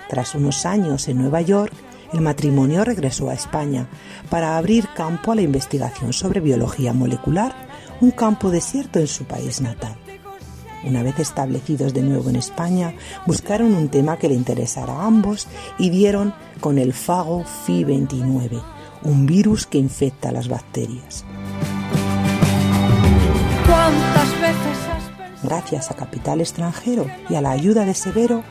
Tras 0.08 0.34
unos 0.34 0.66
años 0.66 1.06
en 1.06 1.18
Nueva 1.18 1.40
York, 1.40 1.72
el 2.12 2.20
matrimonio 2.20 2.84
regresó 2.84 3.28
a 3.28 3.34
España 3.34 3.88
para 4.30 4.56
abrir 4.56 4.88
campo 4.94 5.32
a 5.32 5.34
la 5.34 5.42
investigación 5.42 6.12
sobre 6.12 6.40
biología 6.40 6.92
molecular, 6.92 7.54
un 8.00 8.10
campo 8.10 8.50
desierto 8.50 8.98
en 8.98 9.06
su 9.06 9.24
país 9.24 9.60
natal. 9.60 9.96
Una 10.84 11.02
vez 11.02 11.18
establecidos 11.18 11.92
de 11.94 12.02
nuevo 12.02 12.30
en 12.30 12.36
España, 12.36 12.94
buscaron 13.26 13.74
un 13.74 13.88
tema 13.88 14.18
que 14.18 14.28
le 14.28 14.34
interesara 14.34 14.92
a 14.92 15.06
ambos 15.06 15.48
y 15.78 15.90
dieron 15.90 16.32
con 16.60 16.78
el 16.78 16.92
fago 16.92 17.44
Fi29, 17.66 18.62
un 19.02 19.26
virus 19.26 19.66
que 19.66 19.78
infecta 19.78 20.30
las 20.30 20.48
bacterias. 20.48 21.24
Gracias 25.42 25.90
a 25.90 25.94
capital 25.94 26.40
extranjero 26.40 27.06
y 27.28 27.34
a 27.34 27.40
la 27.40 27.50
ayuda 27.50 27.84
de 27.84 27.94
Severo, 27.94 28.42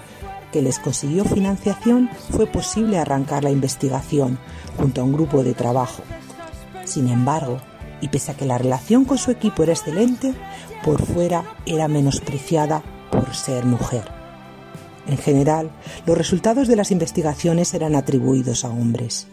que 0.51 0.61
les 0.61 0.79
consiguió 0.79 1.25
financiación, 1.25 2.09
fue 2.31 2.47
posible 2.47 2.97
arrancar 2.97 3.43
la 3.43 3.51
investigación 3.51 4.39
junto 4.77 5.01
a 5.01 5.03
un 5.03 5.13
grupo 5.13 5.43
de 5.43 5.53
trabajo. 5.53 6.03
Sin 6.85 7.07
embargo, 7.07 7.59
y 8.01 8.09
pese 8.09 8.31
a 8.31 8.37
que 8.37 8.45
la 8.45 8.57
relación 8.57 9.05
con 9.05 9.17
su 9.17 9.31
equipo 9.31 9.63
era 9.63 9.73
excelente, 9.73 10.33
por 10.83 11.01
fuera 11.01 11.43
era 11.65 11.87
menospreciada 11.87 12.83
por 13.11 13.33
ser 13.35 13.65
mujer. 13.65 14.03
En 15.07 15.17
general, 15.17 15.71
los 16.05 16.17
resultados 16.17 16.67
de 16.67 16.75
las 16.75 16.91
investigaciones 16.91 17.73
eran 17.73 17.95
atribuidos 17.95 18.65
a 18.65 18.69
hombres. 18.69 19.27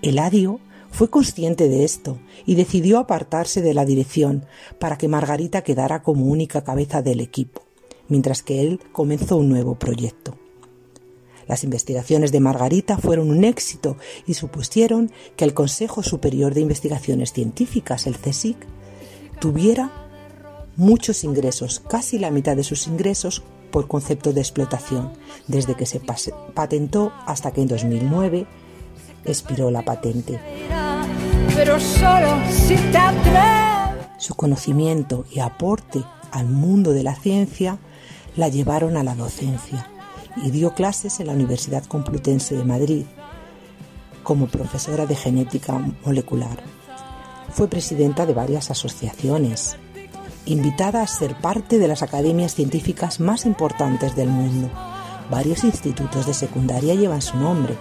Eladio 0.00 0.60
fue 0.90 1.10
consciente 1.10 1.68
de 1.68 1.84
esto 1.84 2.18
y 2.44 2.54
decidió 2.54 2.98
apartarse 2.98 3.62
de 3.62 3.74
la 3.74 3.84
dirección 3.84 4.44
para 4.78 4.98
que 4.98 5.08
Margarita 5.08 5.62
quedara 5.62 6.02
como 6.02 6.26
única 6.26 6.62
cabeza 6.62 7.02
del 7.02 7.20
equipo, 7.20 7.62
mientras 8.12 8.42
que 8.42 8.60
él 8.60 8.78
comenzó 8.92 9.38
un 9.38 9.48
nuevo 9.48 9.74
proyecto. 9.74 10.36
Las 11.48 11.64
investigaciones 11.64 12.30
de 12.30 12.40
Margarita 12.40 12.98
fueron 12.98 13.30
un 13.30 13.42
éxito 13.42 13.96
y 14.26 14.34
supusieron 14.34 15.10
que 15.34 15.46
el 15.46 15.54
Consejo 15.54 16.02
Superior 16.02 16.52
de 16.52 16.60
Investigaciones 16.60 17.32
Científicas, 17.32 18.06
el 18.06 18.18
CSIC, 18.18 18.58
tuviera 19.40 19.90
muchos 20.76 21.24
ingresos, 21.24 21.80
casi 21.80 22.18
la 22.18 22.30
mitad 22.30 22.54
de 22.54 22.64
sus 22.64 22.86
ingresos 22.86 23.42
por 23.70 23.88
concepto 23.88 24.34
de 24.34 24.42
explotación, 24.42 25.12
desde 25.48 25.74
que 25.74 25.86
se 25.86 25.98
patentó 26.54 27.14
hasta 27.26 27.50
que 27.50 27.62
en 27.62 27.68
2009 27.68 28.46
expiró 29.24 29.70
la 29.70 29.86
patente. 29.86 30.38
Pero 31.56 31.80
solo 31.80 32.28
si 32.50 32.76
te 32.76 32.98
Su 34.18 34.34
conocimiento 34.34 35.24
y 35.32 35.40
aporte 35.40 36.04
al 36.30 36.46
mundo 36.46 36.92
de 36.92 37.04
la 37.04 37.14
ciencia 37.14 37.78
la 38.36 38.48
llevaron 38.48 38.96
a 38.96 39.02
la 39.02 39.14
docencia 39.14 39.88
y 40.36 40.50
dio 40.50 40.74
clases 40.74 41.20
en 41.20 41.26
la 41.26 41.34
Universidad 41.34 41.84
Complutense 41.84 42.56
de 42.56 42.64
Madrid 42.64 43.04
como 44.22 44.46
profesora 44.46 45.06
de 45.06 45.16
genética 45.16 45.78
molecular. 46.04 46.62
Fue 47.50 47.68
presidenta 47.68 48.24
de 48.24 48.32
varias 48.32 48.70
asociaciones, 48.70 49.76
invitada 50.46 51.02
a 51.02 51.06
ser 51.06 51.34
parte 51.40 51.78
de 51.78 51.88
las 51.88 52.02
academias 52.02 52.54
científicas 52.54 53.20
más 53.20 53.44
importantes 53.44 54.16
del 54.16 54.28
mundo. 54.28 54.70
Varios 55.30 55.64
institutos 55.64 56.26
de 56.26 56.34
secundaria 56.34 56.94
llevan 56.94 57.22
su 57.22 57.36
nombre. 57.36 57.76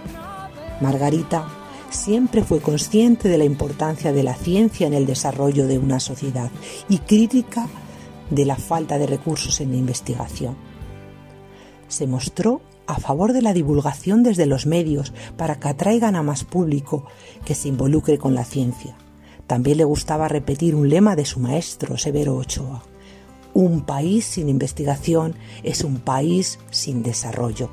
Margarita 0.81 1.47
siempre 1.89 2.43
fue 2.43 2.59
consciente 2.59 3.29
de 3.29 3.37
la 3.37 3.43
importancia 3.43 4.11
de 4.11 4.23
la 4.23 4.33
ciencia 4.33 4.87
en 4.87 4.93
el 4.93 5.05
desarrollo 5.05 5.67
de 5.67 5.77
una 5.77 5.99
sociedad 5.99 6.49
y 6.89 6.97
crítica 6.99 7.67
de 8.31 8.45
la 8.45 8.55
falta 8.55 8.97
de 8.97 9.05
recursos 9.05 9.61
en 9.61 9.71
la 9.71 9.77
investigación 9.77 10.55
se 11.91 12.07
mostró 12.07 12.61
a 12.87 12.95
favor 12.95 13.33
de 13.33 13.41
la 13.41 13.53
divulgación 13.53 14.23
desde 14.23 14.45
los 14.45 14.65
medios 14.65 15.13
para 15.37 15.59
que 15.59 15.69
atraigan 15.69 16.15
a 16.15 16.23
más 16.23 16.43
público 16.43 17.05
que 17.45 17.53
se 17.53 17.67
involucre 17.67 18.17
con 18.17 18.33
la 18.33 18.45
ciencia. 18.45 18.95
También 19.45 19.77
le 19.77 19.83
gustaba 19.83 20.27
repetir 20.27 20.73
un 20.73 20.89
lema 20.89 21.15
de 21.15 21.25
su 21.25 21.39
maestro, 21.39 21.97
Severo 21.97 22.35
Ochoa. 22.35 22.83
Un 23.53 23.81
país 23.81 24.25
sin 24.25 24.47
investigación 24.47 25.35
es 25.63 25.83
un 25.83 25.99
país 25.99 26.59
sin 26.69 27.03
desarrollo. 27.03 27.69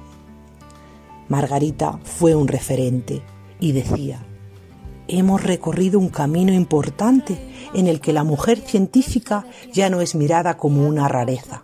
Margarita 1.28 2.00
fue 2.02 2.34
un 2.34 2.48
referente 2.48 3.22
y 3.60 3.72
decía, 3.72 4.24
hemos 5.08 5.42
recorrido 5.42 5.98
un 5.98 6.08
camino 6.08 6.52
importante 6.52 7.38
en 7.74 7.86
el 7.86 8.00
que 8.00 8.12
la 8.12 8.24
mujer 8.24 8.58
científica 8.60 9.46
ya 9.72 9.90
no 9.90 10.00
es 10.00 10.14
mirada 10.14 10.56
como 10.56 10.86
una 10.86 11.08
rareza. 11.08 11.62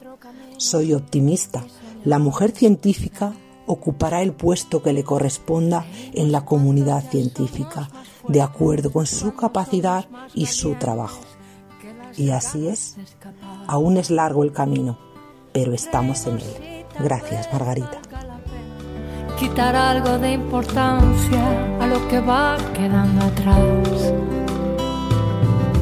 Soy 0.57 0.95
optimista 0.95 1.65
la 2.05 2.19
mujer 2.19 2.51
científica 2.51 3.33
ocupará 3.67 4.21
el 4.21 4.35
puesto 4.35 4.83
que 4.83 4.93
le 4.93 5.05
corresponda 5.05 5.87
en 6.13 6.33
la 6.33 6.45
comunidad 6.45 7.03
científica, 7.11 7.89
de 8.29 8.43
acuerdo 8.43 8.93
con 8.93 9.07
su 9.07 9.35
capacidad 9.35 10.07
y 10.35 10.47
su 10.47 10.75
trabajo. 10.75 11.23
Y 12.15 12.29
así 12.29 12.69
es. 12.69 12.97
Aún 13.67 13.97
es 13.97 14.11
largo 14.11 14.45
el 14.45 14.53
camino, 14.53 14.99
pero 15.55 15.73
estamos 15.73 16.27
en 16.27 16.35
él. 16.35 16.85
Gracias, 17.01 17.51
Margarita. 17.51 18.03
Quitar 19.39 19.77
algo 19.77 20.19
de 20.19 20.33
importancia 20.33 21.45
a 21.81 21.87
lo 21.87 22.09
que 22.09 22.21
va 22.21 22.57
quedando 22.73 23.27
atrás. 23.27 24.13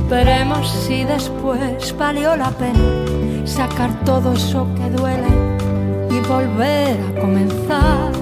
Veremos 0.09 0.69
si 0.69 1.05
después 1.05 1.97
valió 1.97 2.37
la 2.37 2.51
pena 2.51 3.13
sacar 3.47 3.91
todo 4.05 4.33
eso 4.33 4.67
que 4.77 4.91
duele 4.91 5.29
y 6.11 6.21
volver 6.29 6.97
a 7.01 7.21
comenzar, 7.21 8.13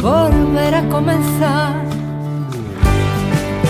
volver 0.00 0.74
a 0.74 0.88
comenzar. 0.88 1.74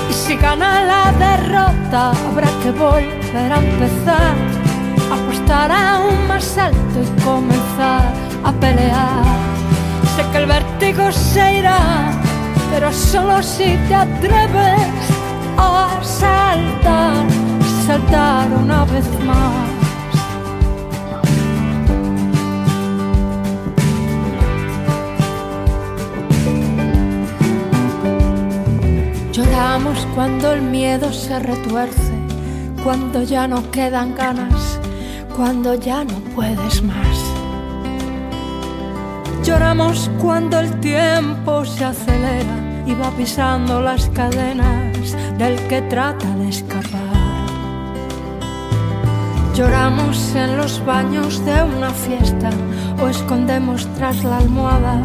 Y 0.08 0.12
si 0.12 0.36
gana 0.36 0.84
la 0.84 1.12
derrota, 1.12 2.10
habrá 2.10 2.48
que 2.62 2.70
volver 2.70 3.52
a 3.52 3.58
empezar, 3.58 4.34
apostar 5.12 5.72
aún 5.72 6.28
más 6.28 6.56
alto 6.58 6.98
y 7.02 7.22
comenzar 7.22 8.12
a 8.44 8.52
pelear. 8.52 9.49
Que 10.32 10.38
el 10.38 10.46
vértigo 10.46 11.10
se 11.10 11.58
irá, 11.58 12.12
pero 12.72 12.92
solo 12.92 13.42
si 13.42 13.76
te 13.88 13.94
atreves 13.94 15.10
a 15.56 15.98
saltar, 16.02 17.26
saltar 17.86 18.48
una 18.52 18.84
vez 18.84 19.06
más. 19.24 19.70
Lloramos 29.32 30.06
cuando 30.14 30.52
el 30.52 30.62
miedo 30.62 31.12
se 31.12 31.40
retuerce, 31.40 32.12
cuando 32.84 33.22
ya 33.22 33.48
no 33.48 33.68
quedan 33.70 34.14
ganas, 34.14 34.78
cuando 35.36 35.74
ya 35.74 36.04
no 36.04 36.14
puedes 36.34 36.82
más. 36.82 37.29
Lloramos 39.50 40.08
cuando 40.22 40.60
el 40.60 40.78
tiempo 40.78 41.64
se 41.64 41.84
acelera 41.84 42.84
y 42.86 42.94
va 42.94 43.10
pisando 43.10 43.80
las 43.80 44.08
cadenas 44.10 45.16
del 45.38 45.56
que 45.66 45.82
trata 45.82 46.28
de 46.36 46.50
escapar. 46.50 47.48
Lloramos 49.56 50.36
en 50.36 50.56
los 50.56 50.84
baños 50.86 51.44
de 51.44 51.64
una 51.64 51.90
fiesta 51.90 52.50
o 53.02 53.08
escondemos 53.08 53.88
tras 53.96 54.22
la 54.22 54.38
almohada 54.38 55.02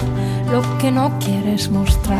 lo 0.51 0.61
que 0.77 0.91
no 0.91 1.17
quieres 1.17 1.71
mostrar. 1.71 2.19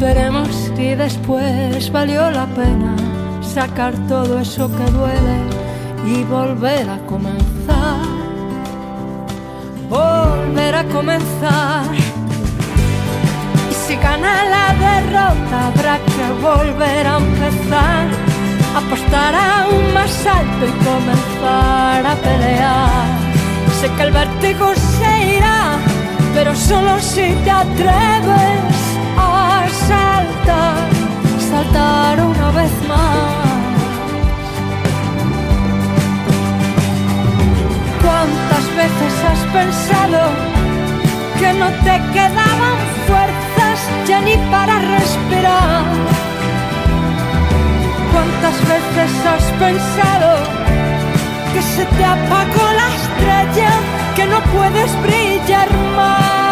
Veremos 0.00 0.48
si 0.74 0.96
después 0.96 1.92
valió 1.92 2.28
la 2.32 2.46
pena 2.46 2.96
sacar 3.40 3.94
todo 4.08 4.40
eso 4.40 4.68
que 4.68 4.90
duele 4.90 5.38
y 6.08 6.24
volver 6.24 6.90
a 6.90 6.98
comenzar. 7.06 7.55
Volver 9.88 10.74
a 10.74 10.84
comenzar. 10.84 11.84
Y 13.70 13.74
si 13.74 13.96
gana 13.96 14.44
la 14.54 14.66
derrota 14.88 15.66
habrá 15.68 15.98
que 15.98 16.26
volver 16.42 17.06
a 17.06 17.16
empezar. 17.18 18.06
Apostar 18.76 19.34
aún 19.34 19.94
más 19.94 20.26
alto 20.26 20.66
y 20.66 20.74
comenzar 20.84 22.06
a 22.06 22.14
pelear. 22.26 23.06
Sé 23.80 23.90
que 23.96 24.02
el 24.02 24.12
vértigo 24.12 24.74
se 24.74 25.36
irá, 25.36 25.78
pero 26.34 26.54
solo 26.54 26.98
si 27.00 27.32
te 27.44 27.50
atreves 27.50 28.76
saltar, 29.88 30.88
saltar 31.50 32.20
una 32.20 32.50
vez 32.50 32.72
más. 32.88 33.35
Veces 38.76 39.14
has 39.24 39.42
pensado 39.52 40.20
que 41.38 41.52
no 41.54 41.68
te 41.86 41.96
quedaban 42.12 42.76
fuerzas 43.06 43.78
ya 44.06 44.20
ni 44.20 44.36
para 44.50 44.78
respirar? 44.78 45.84
¿Cuántas 48.12 48.56
veces 48.72 49.12
has 49.32 49.44
pensado 49.64 50.30
que 51.54 51.62
se 51.62 51.84
te 51.86 52.04
apagó 52.04 52.66
la 52.80 52.88
estrella, 53.00 53.70
que 54.14 54.26
no 54.26 54.40
puedes 54.54 54.90
brillar 55.02 55.68
más? 55.96 56.45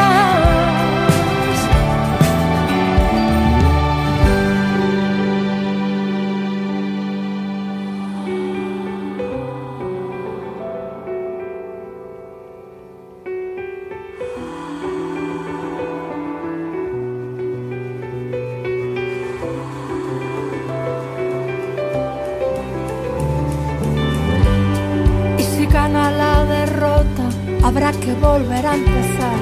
Habrá 27.74 27.90
que 27.90 28.12
volver 28.14 28.64
a 28.64 28.74
empezar, 28.74 29.40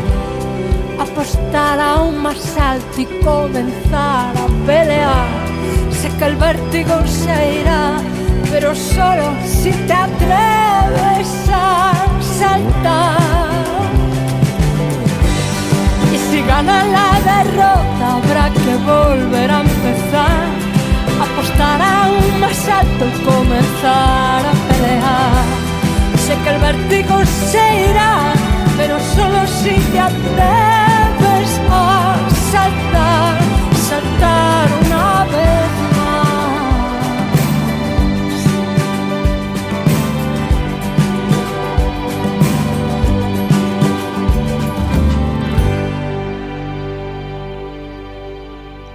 apostar 0.98 1.78
a 1.78 2.00
un 2.00 2.22
más 2.22 2.56
alto 2.56 2.98
y 2.98 3.04
comenzar 3.22 4.34
a 4.34 4.46
pelear. 4.66 5.26
Sé 5.90 6.08
que 6.16 6.24
el 6.24 6.36
vértigo 6.36 7.06
se 7.06 7.60
irá, 7.60 8.00
pero 8.50 8.74
solo 8.74 9.26
si 9.44 9.70
te 9.70 9.92
atreves 9.92 11.30
a 11.52 11.92
saltar. 12.38 13.20
Y 16.14 16.16
si 16.16 16.40
gana 16.40 16.84
la 16.96 17.10
derrota, 17.32 18.06
habrá 18.16 18.48
que 18.50 18.74
volver 18.92 19.50
a 19.50 19.60
empezar, 19.60 20.44
apostar 21.20 21.82
a 21.82 22.08
un 22.08 22.40
más 22.40 22.66
alto 22.66 23.04
y 23.04 23.24
comenzar 23.24 24.46
a 24.46 24.52
pelear 24.68 25.61
que 26.28 26.50
el 26.50 26.60
vértigo 26.60 27.24
se 27.24 27.90
irá, 27.90 28.32
pero 28.76 28.96
solo 29.00 29.44
si 29.46 29.74
te 29.90 29.98
atreves 29.98 31.60
a 31.68 32.16
saltar, 32.52 33.40
saltar 33.88 34.68
una 34.86 35.24
vez 35.24 35.70
más. 35.96 36.62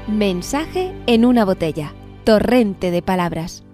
Mensaje 0.08 0.94
en 1.08 1.26
una 1.26 1.44
botella. 1.44 1.94
Torrente 2.24 2.90
de 2.90 3.02
palabras. 3.02 3.67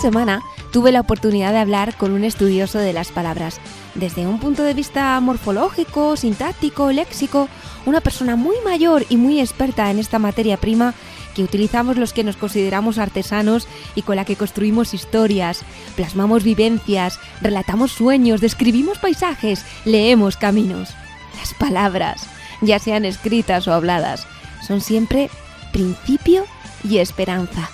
Semana 0.00 0.42
tuve 0.72 0.92
la 0.92 1.00
oportunidad 1.00 1.52
de 1.52 1.58
hablar 1.58 1.94
con 1.96 2.12
un 2.12 2.24
estudioso 2.24 2.78
de 2.78 2.94
las 2.94 3.12
palabras, 3.12 3.60
desde 3.94 4.26
un 4.26 4.40
punto 4.40 4.62
de 4.62 4.72
vista 4.72 5.20
morfológico, 5.20 6.16
sintáctico, 6.16 6.90
léxico, 6.90 7.48
una 7.84 8.00
persona 8.00 8.34
muy 8.34 8.56
mayor 8.64 9.04
y 9.10 9.18
muy 9.18 9.40
experta 9.40 9.90
en 9.90 9.98
esta 9.98 10.18
materia 10.18 10.56
prima 10.56 10.94
que 11.34 11.42
utilizamos 11.42 11.98
los 11.98 12.14
que 12.14 12.24
nos 12.24 12.36
consideramos 12.36 12.96
artesanos 12.98 13.68
y 13.94 14.02
con 14.02 14.16
la 14.16 14.24
que 14.24 14.36
construimos 14.36 14.94
historias, 14.94 15.62
plasmamos 15.96 16.44
vivencias, 16.44 17.20
relatamos 17.42 17.92
sueños, 17.92 18.40
describimos 18.40 18.98
paisajes, 18.98 19.64
leemos 19.84 20.38
caminos. 20.38 20.90
Las 21.38 21.52
palabras, 21.54 22.26
ya 22.62 22.78
sean 22.78 23.04
escritas 23.04 23.68
o 23.68 23.74
habladas, 23.74 24.26
son 24.66 24.80
siempre 24.80 25.28
principio 25.72 26.46
y 26.84 26.98
esperanza. 26.98 27.68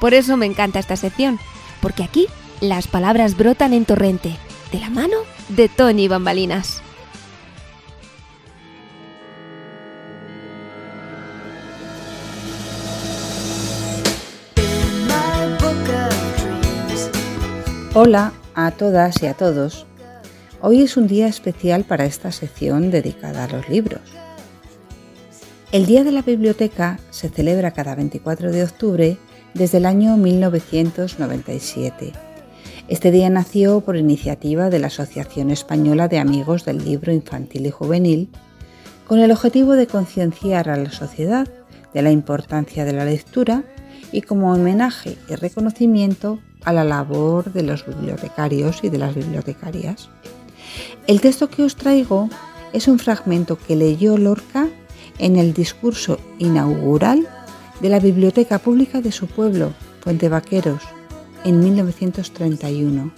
Por 0.00 0.14
eso 0.14 0.36
me 0.36 0.46
encanta 0.46 0.78
esta 0.78 0.96
sección, 0.96 1.38
porque 1.80 2.02
aquí 2.02 2.26
las 2.60 2.88
palabras 2.88 3.36
brotan 3.36 3.72
en 3.72 3.84
torrente, 3.84 4.36
de 4.72 4.80
la 4.80 4.90
mano 4.90 5.16
de 5.48 5.68
Tony 5.68 6.08
Bambalinas. 6.08 6.82
Hola 17.94 18.32
a 18.54 18.70
todas 18.70 19.22
y 19.22 19.26
a 19.26 19.34
todos. 19.34 19.86
Hoy 20.60 20.82
es 20.82 20.96
un 20.96 21.08
día 21.08 21.26
especial 21.26 21.84
para 21.84 22.04
esta 22.04 22.30
sección 22.32 22.90
dedicada 22.90 23.44
a 23.44 23.48
los 23.48 23.68
libros. 23.68 24.00
El 25.72 25.84
Día 25.84 26.04
de 26.04 26.12
la 26.12 26.22
Biblioteca 26.22 26.98
se 27.10 27.28
celebra 27.28 27.72
cada 27.72 27.94
24 27.94 28.52
de 28.52 28.64
octubre 28.64 29.18
desde 29.54 29.78
el 29.78 29.86
año 29.86 30.16
1997. 30.16 32.12
Este 32.88 33.10
día 33.10 33.28
nació 33.28 33.80
por 33.80 33.96
iniciativa 33.96 34.70
de 34.70 34.78
la 34.78 34.86
Asociación 34.86 35.50
Española 35.50 36.08
de 36.08 36.18
Amigos 36.18 36.64
del 36.64 36.84
Libro 36.84 37.12
Infantil 37.12 37.66
y 37.66 37.70
Juvenil, 37.70 38.30
con 39.06 39.18
el 39.18 39.30
objetivo 39.30 39.74
de 39.74 39.86
concienciar 39.86 40.68
a 40.68 40.76
la 40.76 40.90
sociedad 40.90 41.48
de 41.92 42.02
la 42.02 42.10
importancia 42.10 42.84
de 42.84 42.92
la 42.92 43.04
lectura 43.04 43.64
y 44.12 44.22
como 44.22 44.52
homenaje 44.52 45.16
y 45.28 45.34
reconocimiento 45.34 46.38
a 46.64 46.72
la 46.72 46.84
labor 46.84 47.52
de 47.52 47.62
los 47.62 47.86
bibliotecarios 47.86 48.80
y 48.82 48.88
de 48.88 48.98
las 48.98 49.14
bibliotecarias. 49.14 50.08
El 51.06 51.20
texto 51.20 51.48
que 51.48 51.62
os 51.62 51.76
traigo 51.76 52.28
es 52.72 52.88
un 52.88 52.98
fragmento 52.98 53.58
que 53.58 53.76
leyó 53.76 54.16
Lorca 54.18 54.68
en 55.18 55.36
el 55.36 55.52
discurso 55.52 56.18
inaugural 56.38 57.26
de 57.80 57.88
la 57.88 58.00
Biblioteca 58.00 58.58
Pública 58.58 59.00
de 59.00 59.12
su 59.12 59.26
pueblo, 59.26 59.72
Puente 60.02 60.28
Vaqueros, 60.28 60.82
en 61.44 61.60
1931. 61.60 63.12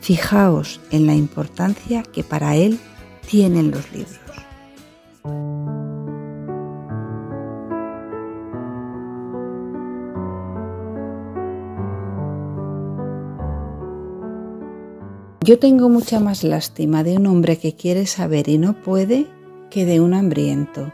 Fijaos 0.00 0.80
en 0.90 1.06
la 1.06 1.14
importancia 1.14 2.02
que 2.02 2.24
para 2.24 2.56
él 2.56 2.80
tienen 3.28 3.70
los 3.70 3.92
libros. 3.92 4.18
Yo 15.42 15.58
tengo 15.58 15.88
mucha 15.88 16.20
más 16.20 16.44
lástima 16.44 17.02
de 17.02 17.16
un 17.16 17.26
hombre 17.26 17.58
que 17.58 17.74
quiere 17.74 18.06
saber 18.06 18.48
y 18.48 18.58
no 18.58 18.74
puede 18.74 19.26
que 19.70 19.84
de 19.84 20.00
un 20.00 20.14
hambriento 20.14 20.92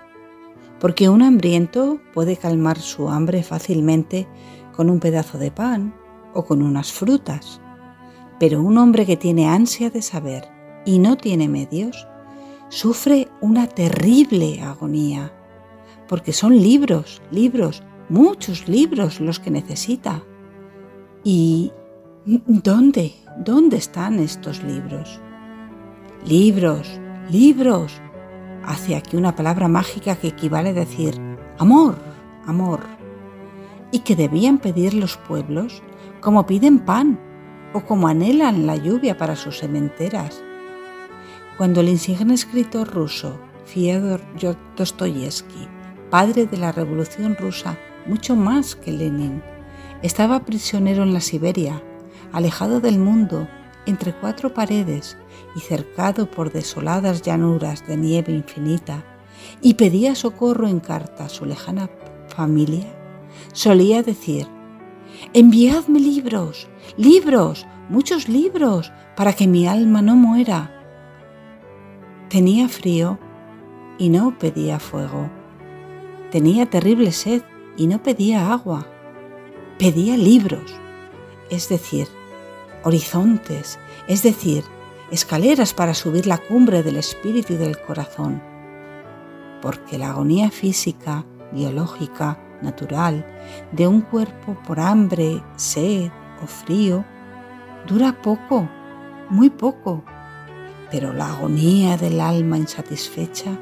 porque 0.80 1.08
un 1.08 1.22
hambriento 1.22 2.00
puede 2.12 2.36
calmar 2.36 2.78
su 2.78 3.08
hambre 3.08 3.42
fácilmente 3.42 4.26
con 4.74 4.90
un 4.90 5.00
pedazo 5.00 5.38
de 5.38 5.50
pan 5.50 5.94
o 6.34 6.44
con 6.44 6.62
unas 6.62 6.92
frutas, 6.92 7.60
pero 8.38 8.60
un 8.60 8.76
hombre 8.76 9.06
que 9.06 9.16
tiene 9.16 9.48
ansia 9.48 9.90
de 9.90 10.02
saber 10.02 10.48
y 10.84 10.98
no 10.98 11.16
tiene 11.16 11.48
medios, 11.48 12.06
sufre 12.68 13.28
una 13.40 13.66
terrible 13.66 14.60
agonía, 14.62 15.32
porque 16.08 16.32
son 16.32 16.60
libros, 16.60 17.22
libros, 17.30 17.82
muchos 18.08 18.68
libros 18.68 19.20
los 19.20 19.40
que 19.40 19.50
necesita. 19.50 20.22
¿Y 21.24 21.72
dónde? 22.24 23.14
¿Dónde 23.38 23.78
están 23.78 24.18
estos 24.20 24.62
libros? 24.62 25.20
Libros, 26.24 27.00
libros, 27.30 28.00
hacia 28.66 28.98
aquí 28.98 29.16
una 29.16 29.34
palabra 29.36 29.68
mágica 29.68 30.16
que 30.16 30.28
equivale 30.28 30.70
a 30.70 30.74
decir 30.74 31.20
amor, 31.58 31.96
amor, 32.46 32.80
y 33.90 34.00
que 34.00 34.16
debían 34.16 34.58
pedir 34.58 34.94
los 34.94 35.16
pueblos 35.16 35.82
como 36.20 36.46
piden 36.46 36.80
pan 36.80 37.18
o 37.72 37.80
como 37.84 38.08
anhelan 38.08 38.66
la 38.66 38.76
lluvia 38.76 39.16
para 39.16 39.36
sus 39.36 39.58
sementeras. 39.58 40.42
Cuando 41.56 41.80
el 41.80 41.88
insigne 41.88 42.34
escritor 42.34 42.92
ruso 42.92 43.38
Fyodor 43.64 44.20
Dostoyevsky, 44.76 45.68
padre 46.10 46.46
de 46.46 46.56
la 46.56 46.72
Revolución 46.72 47.36
rusa 47.38 47.78
mucho 48.06 48.36
más 48.36 48.76
que 48.76 48.92
Lenin, 48.92 49.42
estaba 50.02 50.44
prisionero 50.44 51.02
en 51.02 51.14
la 51.14 51.20
Siberia, 51.20 51.82
alejado 52.32 52.80
del 52.80 52.98
mundo, 52.98 53.48
entre 53.86 54.12
cuatro 54.12 54.52
paredes, 54.52 55.16
y 55.56 55.60
cercado 55.60 56.30
por 56.30 56.52
desoladas 56.52 57.22
llanuras 57.22 57.86
de 57.86 57.96
nieve 57.96 58.32
infinita, 58.32 59.04
y 59.62 59.74
pedía 59.74 60.14
socorro 60.14 60.68
en 60.68 60.80
carta 60.80 61.24
a 61.24 61.28
su 61.28 61.46
lejana 61.46 61.88
familia, 62.28 62.86
solía 63.52 64.02
decir, 64.02 64.46
enviadme 65.32 65.98
libros, 65.98 66.68
libros, 66.96 67.66
muchos 67.88 68.28
libros, 68.28 68.92
para 69.16 69.32
que 69.32 69.46
mi 69.46 69.66
alma 69.66 70.02
no 70.02 70.14
muera. 70.14 70.72
Tenía 72.28 72.68
frío 72.68 73.18
y 73.98 74.10
no 74.10 74.36
pedía 74.38 74.78
fuego. 74.78 75.30
Tenía 76.30 76.66
terrible 76.66 77.12
sed 77.12 77.42
y 77.78 77.86
no 77.86 78.02
pedía 78.02 78.52
agua. 78.52 78.86
Pedía 79.78 80.16
libros, 80.16 80.74
es 81.50 81.68
decir, 81.68 82.08
horizontes, 82.82 83.78
es 84.08 84.22
decir, 84.22 84.64
escaleras 85.10 85.74
para 85.74 85.94
subir 85.94 86.26
la 86.26 86.38
cumbre 86.38 86.82
del 86.82 86.96
espíritu 86.96 87.54
y 87.54 87.56
del 87.56 87.80
corazón. 87.80 88.42
Porque 89.62 89.98
la 89.98 90.10
agonía 90.10 90.50
física, 90.50 91.24
biológica, 91.52 92.38
natural, 92.62 93.24
de 93.72 93.86
un 93.86 94.00
cuerpo 94.00 94.56
por 94.66 94.80
hambre, 94.80 95.42
sed 95.56 96.10
o 96.42 96.46
frío, 96.46 97.04
dura 97.86 98.20
poco, 98.20 98.68
muy 99.30 99.50
poco, 99.50 100.02
pero 100.90 101.12
la 101.12 101.30
agonía 101.30 101.96
del 101.96 102.20
alma 102.20 102.58
insatisfecha 102.58 103.58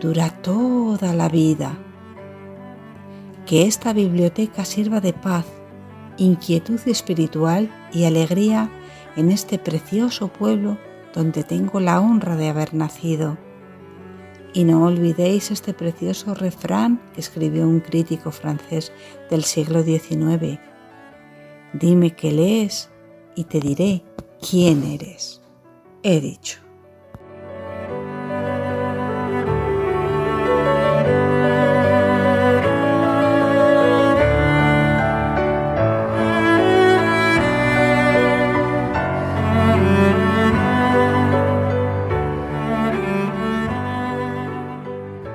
dura 0.00 0.30
toda 0.30 1.14
la 1.14 1.28
vida. 1.28 1.76
Que 3.46 3.66
esta 3.66 3.92
biblioteca 3.92 4.64
sirva 4.64 5.00
de 5.00 5.12
paz, 5.12 5.44
inquietud 6.16 6.80
espiritual 6.86 7.70
y 7.92 8.04
alegría 8.04 8.70
en 9.16 9.30
este 9.30 9.58
precioso 9.58 10.28
pueblo 10.28 10.78
donde 11.14 11.44
tengo 11.44 11.80
la 11.80 12.00
honra 12.00 12.36
de 12.36 12.48
haber 12.48 12.74
nacido. 12.74 13.38
Y 14.52 14.64
no 14.64 14.84
olvidéis 14.84 15.50
este 15.50 15.74
precioso 15.74 16.34
refrán 16.34 17.00
que 17.14 17.20
escribió 17.20 17.68
un 17.68 17.80
crítico 17.80 18.30
francés 18.30 18.92
del 19.30 19.44
siglo 19.44 19.82
XIX. 19.82 20.58
Dime 21.72 22.14
qué 22.14 22.32
lees 22.32 22.90
y 23.34 23.44
te 23.44 23.60
diré 23.60 24.04
quién 24.40 24.84
eres. 24.84 25.40
He 26.02 26.20
dicho. 26.20 26.63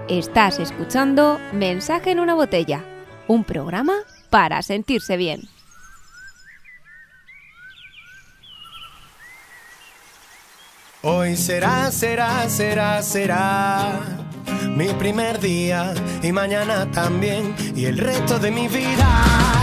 Estás 0.10 0.58
escuchando 0.58 1.40
Mensaje 1.54 2.10
en 2.10 2.20
una 2.20 2.34
botella, 2.34 2.84
un 3.28 3.44
programa 3.44 3.94
para 4.32 4.64
sentirse 4.64 5.18
bien. 5.18 5.42
Hoy 11.04 11.38
será, 11.38 11.92
será, 11.92 12.50
será, 12.50 13.04
será 13.04 14.00
mi 14.76 14.88
primer 14.96 15.40
día 15.40 15.94
y 16.24 16.32
mañana 16.32 16.90
también 16.90 17.56
y 17.76 17.86
el 17.86 18.00
resto 18.00 18.40
de 18.40 18.50
mi 18.50 18.68
vida. 18.68 19.59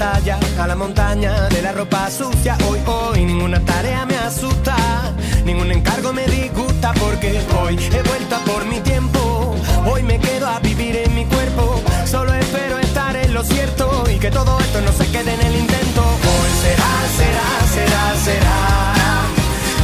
A 0.00 0.66
la 0.66 0.74
montaña 0.74 1.48
de 1.50 1.62
la 1.62 1.70
ropa 1.70 2.10
sucia. 2.10 2.56
Hoy, 2.68 2.80
hoy 2.86 3.24
ninguna 3.24 3.60
tarea 3.60 4.04
me 4.04 4.16
asusta, 4.16 4.74
ningún 5.44 5.70
encargo 5.70 6.12
me 6.12 6.26
disgusta 6.26 6.92
porque 6.94 7.40
hoy 7.60 7.78
he 7.78 8.02
vuelto 8.02 8.34
a 8.34 8.38
por 8.40 8.64
mi 8.64 8.80
tiempo. 8.80 9.54
Hoy 9.86 10.02
me 10.02 10.18
quedo 10.18 10.48
a 10.48 10.58
vivir 10.58 10.96
en 10.96 11.14
mi 11.14 11.24
cuerpo. 11.26 11.80
Solo 12.06 12.34
espero 12.34 12.78
estar 12.78 13.14
en 13.14 13.32
lo 13.34 13.44
cierto 13.44 14.04
y 14.10 14.18
que 14.18 14.30
todo 14.30 14.58
esto 14.58 14.80
no 14.80 14.90
se 14.92 15.06
quede 15.12 15.32
en 15.32 15.40
el 15.40 15.56
intento. 15.56 16.02
Hoy 16.02 16.50
será, 16.64 16.92
será, 17.18 17.48
será, 17.74 18.14
será 18.24 18.58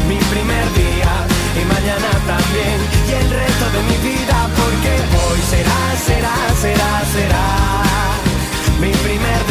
mi 0.08 0.16
primer 0.16 0.66
día 0.74 1.12
y 1.54 1.64
mañana 1.66 2.10
también 2.26 2.78
y 3.08 3.12
el 3.12 3.30
resto 3.30 3.66
de 3.74 3.82
mi 3.90 3.96
vida 4.10 4.48
porque 4.58 4.92
hoy 5.22 5.40
será, 5.50 5.80
será, 6.04 6.34
será, 6.60 7.02
será 7.12 7.80
mi 8.80 8.90
primer 8.90 9.46
día 9.46 9.49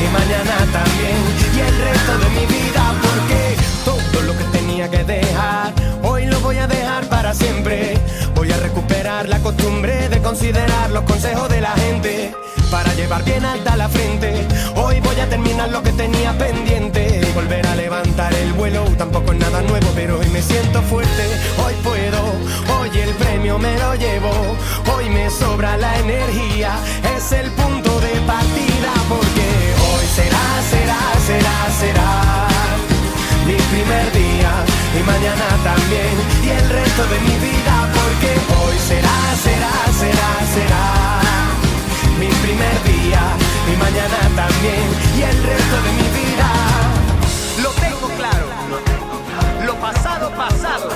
y 0.00 0.08
mañana 0.12 0.56
también. 0.72 1.16
Y 1.54 1.60
el 1.60 1.78
resto 1.78 2.18
de 2.18 2.28
mi 2.30 2.46
vida 2.46 2.94
porque 3.02 3.56
todo 3.84 4.22
lo 4.22 4.36
que 4.36 4.44
tenía 4.44 4.90
que 4.90 5.04
dejar 5.04 5.72
hoy 6.02 6.26
lo 6.26 6.40
voy 6.40 6.58
a 6.58 6.66
dejar 6.66 7.08
para 7.08 7.34
siempre. 7.34 7.94
Voy 8.34 8.50
a 8.50 8.56
recuperar 8.58 9.28
la 9.28 9.38
costumbre 9.40 10.08
de 10.08 10.20
considerar 10.20 10.90
los 10.90 11.04
consejos 11.04 11.48
de 11.48 11.60
la 11.60 11.72
gente 11.72 12.34
para 12.70 12.92
llevar 12.94 13.24
bien 13.24 13.44
alta 13.44 13.76
la 13.76 13.88
frente. 13.88 14.46
Hoy 14.76 15.00
voy 15.00 15.20
a 15.20 15.28
terminar 15.28 15.70
lo 15.70 15.82
que 15.82 15.92
tenía 15.92 16.36
pendiente. 16.36 17.20
Volver 17.34 17.66
a 17.66 17.76
levantar 17.76 18.34
el 18.34 18.52
vuelo 18.52 18.84
tampoco 18.98 19.32
es 19.32 19.38
nada 19.38 19.62
nuevo 19.62 19.86
pero 19.94 20.18
hoy 20.18 20.28
me 20.30 20.42
siento 20.42 20.82
fuerte. 20.82 21.24
Hoy 21.64 21.74
puedo 21.82 22.20
hoy 22.78 22.90
el 22.98 23.10
premio 23.14 23.58
me 23.58 23.78
lo 23.78 23.94
llevo. 23.94 24.32
Hoy 24.94 25.08
me 25.08 25.30
sobra 25.30 25.76
la 25.76 25.98
energía 25.98 26.76
es 27.16 27.32
el 27.32 27.50
punto 27.52 28.00
de 28.00 28.20
partida 28.26 28.92
porque 29.08 29.83
será 30.16 30.46
será 30.70 31.00
será 31.26 31.56
será 31.80 32.10
mi 33.46 33.56
primer 33.72 34.12
día 34.12 34.52
y 34.98 35.02
mañana 35.02 35.48
también 35.62 36.14
y 36.44 36.48
el 36.50 36.68
resto 36.68 37.02
de 37.12 37.18
mi 37.20 37.36
vida 37.46 37.74
porque 37.98 38.30
hoy 38.58 38.76
será 38.88 39.18
será 39.44 39.74
será 40.00 40.30
será 40.54 40.84
mi 42.18 42.28
primer 42.44 42.76
día 42.84 43.22
y 43.72 43.76
mañana 43.76 44.18
también 44.36 44.84
y 45.18 45.22
el 45.22 45.42
resto 45.42 45.76
de 45.82 45.92
mi 45.98 46.08
vida. 46.20 46.48
Lo 47.62 47.70
tengo 47.70 48.08
claro. 48.16 48.46
Lo 49.66 49.74
pasado 49.76 50.30
pasado 50.30 50.88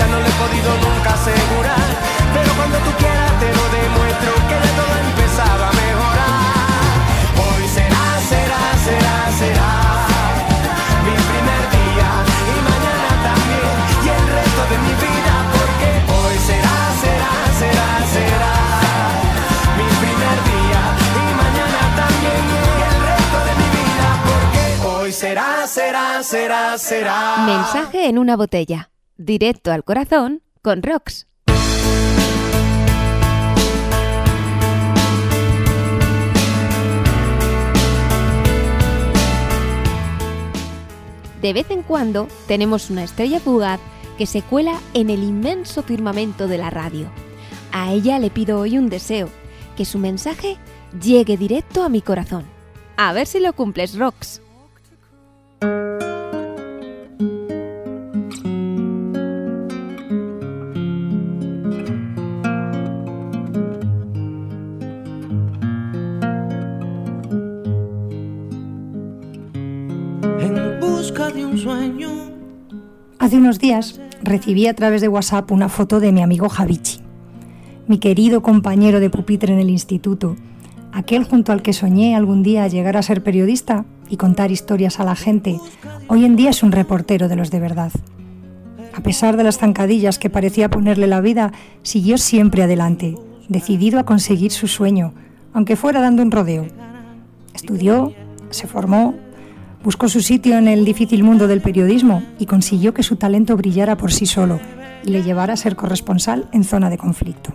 fecha 0.00 0.06
no 0.06 0.20
le 0.20 0.28
he 0.28 0.32
podido 0.32 0.70
nunca 0.76 1.14
asegurar. 1.14 1.88
Pero 2.34 2.52
cuando 2.54 2.78
tú 2.78 2.90
quieras 2.98 3.32
te 3.40 3.48
lo 3.52 3.64
demuestro 3.68 4.32
que 4.48 4.56
de 4.64 4.70
todo 4.78 4.94
empezaba 5.08 5.68
a 5.68 5.72
mejorar. 5.72 6.90
Hoy 7.44 7.68
será, 7.68 8.04
será, 8.28 8.62
será, 8.84 9.16
será. 9.40 9.70
Mi 11.04 11.14
primer 11.30 11.62
día 11.76 12.08
y 12.50 12.56
mañana 12.70 13.10
también 13.28 13.76
y 14.04 14.08
el 14.08 14.24
resto 14.36 14.62
de 14.70 14.78
mi 14.86 14.94
vida 15.04 15.34
porque 15.54 15.90
hoy 16.18 16.36
será, 16.48 16.76
será, 17.02 17.32
será, 17.60 17.88
será. 18.14 18.54
Mi 19.78 19.88
primer 20.02 20.36
día 20.50 20.82
y 21.20 21.28
mañana 21.42 21.80
también 22.00 22.42
y 22.52 22.82
el 22.90 22.98
resto 23.10 23.38
de 23.48 23.52
mi 23.60 23.68
vida 23.78 24.08
porque 24.28 24.64
hoy 24.88 25.12
será, 25.12 25.66
será, 25.66 26.22
será, 26.22 26.78
será. 26.78 27.36
Mensaje 27.46 28.08
en 28.08 28.18
una 28.18 28.36
botella, 28.36 28.90
directo 29.30 29.70
al 29.70 29.84
corazón 29.84 30.42
con 30.60 30.82
Rox. 30.82 31.28
De 41.40 41.52
vez 41.52 41.70
en 41.70 41.82
cuando 41.84 42.26
tenemos 42.48 42.90
una 42.90 43.04
estrella 43.04 43.38
fugaz 43.38 43.78
que 44.18 44.26
se 44.26 44.42
cuela 44.42 44.80
en 44.94 45.10
el 45.10 45.22
inmenso 45.22 45.84
firmamento 45.84 46.48
de 46.48 46.58
la 46.58 46.70
radio. 46.70 47.08
A 47.70 47.92
ella 47.92 48.18
le 48.18 48.30
pido 48.30 48.58
hoy 48.58 48.78
un 48.78 48.88
deseo, 48.88 49.28
que 49.76 49.84
su 49.84 50.00
mensaje 50.00 50.56
llegue 51.00 51.36
directo 51.36 51.84
a 51.84 51.88
mi 51.88 52.02
corazón. 52.02 52.46
A 52.96 53.12
ver 53.12 53.28
si 53.28 53.38
lo 53.38 53.52
cumples, 53.52 53.96
Rox. 53.96 54.40
Unos 73.50 73.58
días 73.58 74.00
recibí 74.22 74.68
a 74.68 74.74
través 74.74 75.00
de 75.00 75.08
WhatsApp 75.08 75.50
una 75.50 75.68
foto 75.68 75.98
de 75.98 76.12
mi 76.12 76.22
amigo 76.22 76.48
Javichi, 76.48 77.00
mi 77.88 77.98
querido 77.98 78.42
compañero 78.42 79.00
de 79.00 79.10
pupitre 79.10 79.52
en 79.52 79.58
el 79.58 79.70
instituto, 79.70 80.36
aquel 80.92 81.24
junto 81.24 81.50
al 81.50 81.60
que 81.60 81.72
soñé 81.72 82.14
algún 82.14 82.44
día 82.44 82.68
llegar 82.68 82.96
a 82.96 83.02
ser 83.02 83.24
periodista 83.24 83.86
y 84.08 84.18
contar 84.18 84.52
historias 84.52 85.00
a 85.00 85.04
la 85.04 85.16
gente. 85.16 85.58
Hoy 86.06 86.26
en 86.26 86.36
día 86.36 86.50
es 86.50 86.62
un 86.62 86.70
reportero 86.70 87.26
de 87.26 87.34
los 87.34 87.50
de 87.50 87.58
verdad. 87.58 87.90
A 88.94 89.00
pesar 89.02 89.36
de 89.36 89.42
las 89.42 89.58
zancadillas 89.58 90.20
que 90.20 90.30
parecía 90.30 90.70
ponerle 90.70 91.08
la 91.08 91.20
vida, 91.20 91.50
siguió 91.82 92.18
siempre 92.18 92.62
adelante, 92.62 93.16
decidido 93.48 93.98
a 93.98 94.04
conseguir 94.04 94.52
su 94.52 94.68
sueño, 94.68 95.12
aunque 95.52 95.74
fuera 95.74 96.00
dando 96.00 96.22
un 96.22 96.30
rodeo. 96.30 96.68
Estudió, 97.52 98.12
se 98.50 98.68
formó, 98.68 99.16
buscó 99.82 100.08
su 100.08 100.20
sitio 100.20 100.58
en 100.58 100.68
el 100.68 100.84
difícil 100.84 101.22
mundo 101.22 101.46
del 101.46 101.60
periodismo 101.60 102.22
y 102.38 102.46
consiguió 102.46 102.94
que 102.94 103.02
su 103.02 103.16
talento 103.16 103.56
brillara 103.56 103.96
por 103.96 104.12
sí 104.12 104.26
solo 104.26 104.60
y 105.04 105.10
le 105.10 105.22
llevara 105.22 105.54
a 105.54 105.56
ser 105.56 105.76
corresponsal 105.76 106.48
en 106.52 106.64
zona 106.64 106.90
de 106.90 106.98
conflicto. 106.98 107.52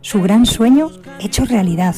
Su 0.00 0.20
gran 0.20 0.46
sueño 0.46 0.90
hecho 1.20 1.44
realidad. 1.44 1.94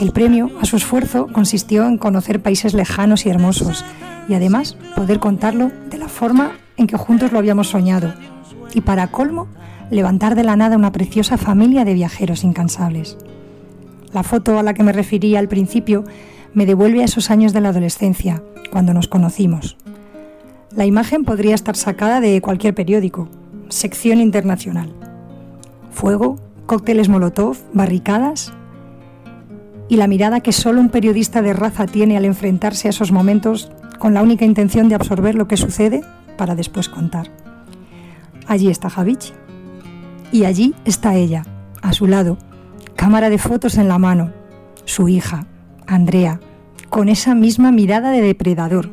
El 0.00 0.12
premio 0.12 0.50
a 0.60 0.64
su 0.64 0.76
esfuerzo 0.76 1.28
consistió 1.32 1.86
en 1.86 1.98
conocer 1.98 2.40
países 2.40 2.74
lejanos 2.74 3.26
y 3.26 3.28
hermosos 3.28 3.84
y 4.28 4.34
además 4.34 4.76
poder 4.96 5.18
contarlo 5.18 5.70
de 5.90 5.98
la 5.98 6.08
forma 6.08 6.52
en 6.76 6.86
que 6.86 6.96
juntos 6.96 7.32
lo 7.32 7.38
habíamos 7.38 7.68
soñado. 7.68 8.14
Y 8.74 8.80
para 8.80 9.08
colmo, 9.08 9.48
levantar 9.90 10.34
de 10.34 10.44
la 10.44 10.56
nada 10.56 10.76
una 10.76 10.92
preciosa 10.92 11.36
familia 11.36 11.84
de 11.84 11.94
viajeros 11.94 12.44
incansables. 12.44 13.18
La 14.12 14.22
foto 14.22 14.58
a 14.58 14.62
la 14.62 14.74
que 14.74 14.82
me 14.82 14.92
refería 14.92 15.38
al 15.38 15.48
principio 15.48 16.04
me 16.54 16.66
devuelve 16.66 17.02
a 17.02 17.04
esos 17.04 17.30
años 17.30 17.52
de 17.52 17.60
la 17.60 17.68
adolescencia, 17.68 18.42
cuando 18.70 18.94
nos 18.94 19.08
conocimos. 19.08 19.76
La 20.74 20.86
imagen 20.86 21.24
podría 21.24 21.54
estar 21.54 21.76
sacada 21.76 22.20
de 22.20 22.40
cualquier 22.40 22.74
periódico, 22.74 23.28
sección 23.68 24.20
internacional. 24.20 24.92
Fuego, 25.90 26.36
cócteles 26.66 27.08
Molotov, 27.08 27.56
barricadas 27.72 28.52
y 29.88 29.96
la 29.96 30.06
mirada 30.06 30.40
que 30.40 30.52
solo 30.52 30.80
un 30.80 30.88
periodista 30.88 31.42
de 31.42 31.52
raza 31.52 31.86
tiene 31.86 32.16
al 32.16 32.24
enfrentarse 32.24 32.86
a 32.86 32.90
esos 32.90 33.10
momentos 33.10 33.72
con 33.98 34.14
la 34.14 34.22
única 34.22 34.44
intención 34.44 34.88
de 34.88 34.94
absorber 34.94 35.34
lo 35.34 35.48
que 35.48 35.56
sucede 35.56 36.02
para 36.38 36.54
después 36.54 36.88
contar. 36.88 37.26
Allí 38.46 38.68
está 38.68 38.88
Javichi. 38.88 39.32
Y 40.32 40.44
allí 40.44 40.74
está 40.84 41.14
ella, 41.16 41.44
a 41.82 41.92
su 41.92 42.06
lado, 42.06 42.38
cámara 42.94 43.30
de 43.30 43.38
fotos 43.38 43.76
en 43.76 43.88
la 43.88 43.98
mano, 43.98 44.32
su 44.84 45.08
hija, 45.08 45.46
Andrea, 45.86 46.40
con 46.88 47.08
esa 47.08 47.34
misma 47.34 47.72
mirada 47.72 48.10
de 48.10 48.20
depredador. 48.20 48.90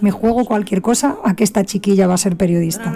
Me 0.00 0.10
juego 0.10 0.44
cualquier 0.44 0.82
cosa 0.82 1.16
a 1.24 1.34
que 1.34 1.44
esta 1.44 1.64
chiquilla 1.64 2.06
va 2.06 2.14
a 2.14 2.18
ser 2.18 2.36
periodista. 2.36 2.94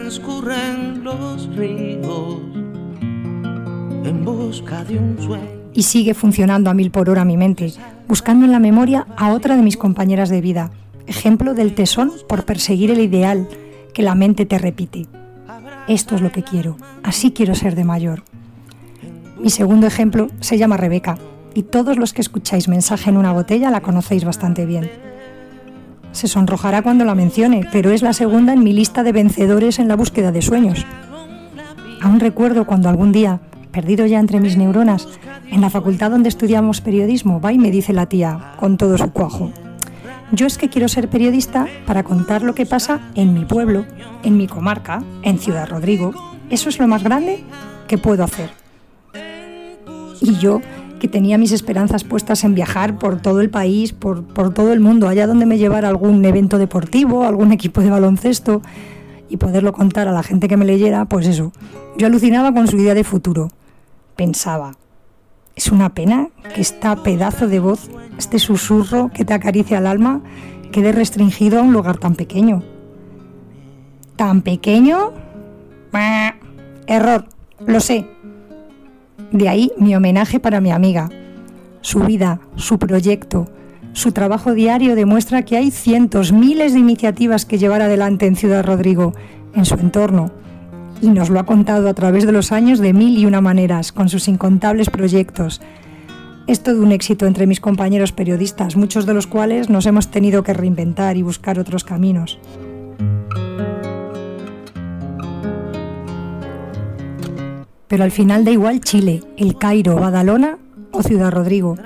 Y 5.75 5.83
sigue 5.83 6.15
funcionando 6.15 6.71
a 6.71 6.75
mil 6.75 6.91
por 6.91 7.09
hora 7.09 7.25
mi 7.25 7.37
mente, 7.37 7.73
buscando 8.09 8.45
en 8.45 8.53
la 8.53 8.59
memoria 8.59 9.07
a 9.17 9.33
otra 9.33 9.57
de 9.57 9.63
mis 9.63 9.77
compañeras 9.77 10.29
de 10.29 10.41
vida, 10.41 10.71
ejemplo 11.07 11.55
del 11.55 11.75
tesón 11.75 12.13
por 12.29 12.45
perseguir 12.45 12.91
el 12.91 13.01
ideal 13.01 13.49
que 13.95 14.03
la 14.03 14.15
mente 14.15 14.47
te 14.47 14.59
repite. 14.59 15.07
Esto 15.89 16.15
es 16.15 16.21
lo 16.21 16.31
que 16.31 16.43
quiero, 16.43 16.77
así 17.03 17.33
quiero 17.33 17.55
ser 17.55 17.75
de 17.75 17.85
mayor. 17.85 18.23
Mi 19.41 19.51
segundo 19.51 19.87
ejemplo 19.87 20.29
se 20.41 20.57
llama 20.57 20.77
Rebeca, 20.77 21.19
y 21.55 21.65
todos 21.65 21.99
los 21.99 22.13
que 22.13 22.21
escucháis 22.21 22.69
mensaje 22.69 23.11
en 23.11 23.17
una 23.17 23.33
botella 23.33 23.71
la 23.71 23.81
conocéis 23.81 24.25
bastante 24.25 24.65
bien. 24.65 24.91
Se 26.13 26.29
sonrojará 26.29 26.83
cuando 26.83 27.05
la 27.05 27.15
mencione, 27.15 27.67
pero 27.73 27.91
es 27.91 28.03
la 28.03 28.13
segunda 28.13 28.53
en 28.53 28.63
mi 28.63 28.73
lista 28.73 29.03
de 29.03 29.13
vencedores 29.13 29.79
en 29.79 29.89
la 29.89 29.97
búsqueda 29.97 30.31
de 30.31 30.43
sueños. 30.43 30.87
Aún 32.01 32.21
recuerdo 32.21 32.67
cuando 32.67 32.89
algún 32.89 33.11
día, 33.11 33.41
perdido 33.73 34.07
ya 34.07 34.21
entre 34.21 34.39
mis 34.39 34.57
neuronas, 34.57 35.09
en 35.51 35.61
la 35.61 35.71
facultad 35.71 36.11
donde 36.11 36.29
estudiamos 36.29 36.81
periodismo, 36.81 37.41
va 37.41 37.53
y 37.53 37.59
me 37.59 37.71
dice 37.71 37.93
la 37.93 38.07
tía, 38.07 38.55
con 38.59 38.77
todo 38.77 38.99
su 38.99 39.11
cuajo, 39.11 39.51
yo 40.33 40.47
es 40.47 40.59
que 40.59 40.71
quiero 40.71 40.89
ser 40.89 41.09
periodista 41.09 41.69
para 41.87 42.03
contar 42.03 42.43
lo 42.43 42.55
que 42.55 42.67
pasa 42.67 43.01
en 43.15 43.35
mi 43.35 43.45
pueblo, 43.45 43.85
en 44.23 44.37
mi 44.37 44.49
comarca, 44.49 45.05
en 45.23 45.39
Ciudad 45.39 45.69
Rodrigo. 45.69 46.13
Eso 46.51 46.69
es 46.69 46.79
lo 46.79 46.89
más 46.89 47.05
grande 47.05 47.45
que 47.87 47.99
puedo 47.99 48.25
hacer. 48.25 48.51
Y 50.21 50.37
yo, 50.37 50.61
que 51.01 51.09
tenía 51.09 51.37
mis 51.37 51.53
esperanzas 51.53 52.05
puestas 52.05 52.45
en 52.45 52.55
viajar 52.55 52.99
por 52.99 53.21
todo 53.21 53.41
el 53.41 53.51
país, 53.51 53.93
por, 53.93 54.25
todo 54.55 54.73
el 54.73 54.81
mundo, 54.81 55.09
allá 55.09 55.27
donde 55.27 55.47
me 55.47 55.59
llevara 55.59 55.89
algún 55.89 56.25
evento 56.25 56.59
deportivo, 56.59 57.25
algún 57.25 57.53
equipo 57.53 57.81
de 57.83 57.91
baloncesto 57.91 58.63
y 59.29 59.37
poderlo 59.37 59.73
contar 59.73 60.09
a 60.09 60.13
la 60.13 60.23
gente 60.23 60.49
que 60.49 60.57
me 60.57 60.65
leyera, 60.65 61.05
pues 61.05 61.27
eso, 61.27 61.53
yo 61.99 62.07
alucinaba 62.07 62.55
con 62.55 62.69
su 62.69 62.77
idea 62.77 62.95
de 62.95 63.05
futuro. 63.05 63.51
Pensaba, 64.17 64.77
es 65.57 65.69
una 65.69 65.91
pena 65.95 66.29
que 66.55 66.61
esta 66.61 66.97
pedazo 66.97 67.49
de 67.49 67.61
voz, 67.61 67.91
este 68.19 68.39
susurro 68.39 69.11
que 69.13 69.25
te 69.25 69.35
acaricia 69.35 69.79
el 69.79 69.87
alma, 69.87 70.21
quede 70.71 70.93
restringido 70.93 71.59
a 71.59 71.63
un 71.63 71.73
lugar 71.73 71.99
tan 71.99 72.15
pequeño. 72.15 72.63
¿Tan 74.17 74.43
pequeño? 74.43 75.13
Error, 76.87 77.27
lo 77.67 77.81
sé, 77.81 78.07
de 79.31 79.49
ahí 79.49 79.73
mi 79.79 79.95
homenaje 79.95 80.41
para 80.41 80.61
mi 80.61 80.71
amiga. 80.71 81.09
Su 81.81 82.01
vida, 82.01 82.41
su 82.57 82.79
proyecto, 82.79 83.49
su 83.93 84.13
trabajo 84.13 84.53
diario 84.53 84.95
demuestra 84.95 85.43
que 85.43 85.57
hay 85.57 85.71
cientos, 85.71 86.33
miles 86.33 86.73
de 86.73 86.81
iniciativas 86.81 87.45
que 87.45 87.59
llevar 87.59 87.83
adelante 87.83 88.27
en 88.27 88.37
Ciudad 88.37 88.65
Rodrigo, 88.65 89.15
en 89.55 89.65
su 89.65 89.75
entorno. 89.75 90.31
Y 91.03 91.09
nos 91.09 91.31
lo 91.31 91.41
ha 91.41 91.47
contado 91.47 91.89
a 91.89 91.95
través 91.95 92.25
de 92.27 92.33
los 92.33 92.53
años 92.53 92.79
de 92.79 92.93
mil 92.93 93.19
y 93.19 93.27
una 93.27 93.41
maneras, 93.41 93.91
con 93.91 94.09
sus 94.09 94.29
incontables 94.29 94.89
proyectos. 94.89 95.61
Es 96.47 96.63
todo 96.63 96.81
un 96.81 96.93
éxito 96.93 97.27
entre 97.27 97.49
mis 97.49 97.61
compañeros 97.61 98.13
periodistas, 98.13 98.77
muchos 98.77 99.05
de 99.05 99.13
los 99.13 99.27
cuales 99.27 99.69
nos 99.69 99.85
hemos 99.87 100.13
tenido 100.13 100.45
que 100.45 100.55
reinventar 100.55 101.17
y 101.17 101.23
buscar 101.23 101.59
otros 101.59 101.83
caminos. 101.83 102.39
Pero 107.89 108.05
al 108.05 108.13
final 108.13 108.45
da 108.45 108.53
igual 108.53 108.81
Chile, 108.81 109.25
El 109.37 109.59
Cairo, 109.59 109.97
Badalona 109.97 110.59
o 110.93 111.03
Ciudad 111.03 111.33
Rodrigo. 111.33 111.77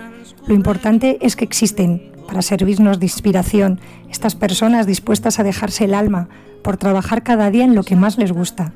Lo 0.47 0.55
importante 0.55 1.17
es 1.23 1.37
que 1.37 1.45
existen, 1.45 2.13
para 2.29 2.43
servirnos 2.43 3.01
de 3.01 3.07
inspiración, 3.07 3.81
estas 4.11 4.35
personas 4.35 4.87
dispuestas 4.87 5.41
a 5.41 5.43
dejarse 5.43 5.87
el 5.87 5.95
alma 5.95 6.29
por 6.63 6.77
trabajar 6.77 7.23
cada 7.23 7.51
día 7.51 7.65
en 7.65 7.75
lo 7.75 7.83
que 7.83 7.97
más 7.97 8.19
les 8.19 8.31
gusta, 8.31 8.73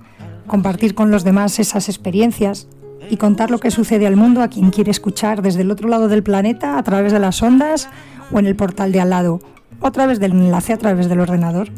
compartir 0.50 0.96
con 0.96 1.12
los 1.12 1.22
demás 1.22 1.60
esas 1.60 1.88
experiencias 1.88 2.66
y 3.08 3.18
contar 3.18 3.52
lo 3.52 3.60
que 3.60 3.70
sucede 3.70 4.08
al 4.08 4.16
mundo 4.16 4.42
a 4.42 4.48
quien 4.48 4.70
quiere 4.70 4.90
escuchar 4.90 5.42
desde 5.42 5.62
el 5.62 5.70
otro 5.70 5.88
lado 5.88 6.08
del 6.08 6.24
planeta 6.24 6.76
a 6.76 6.82
través 6.82 7.12
de 7.12 7.20
las 7.20 7.40
ondas 7.40 7.88
o 8.32 8.40
en 8.40 8.46
el 8.46 8.56
portal 8.56 8.90
de 8.90 9.00
al 9.00 9.10
lado 9.10 9.38
o 9.80 9.86
a 9.86 9.92
través 9.92 10.18
del 10.18 10.32
enlace 10.32 10.72
a 10.72 10.76
través 10.76 11.08
del 11.08 11.20
ordenador. 11.20 11.68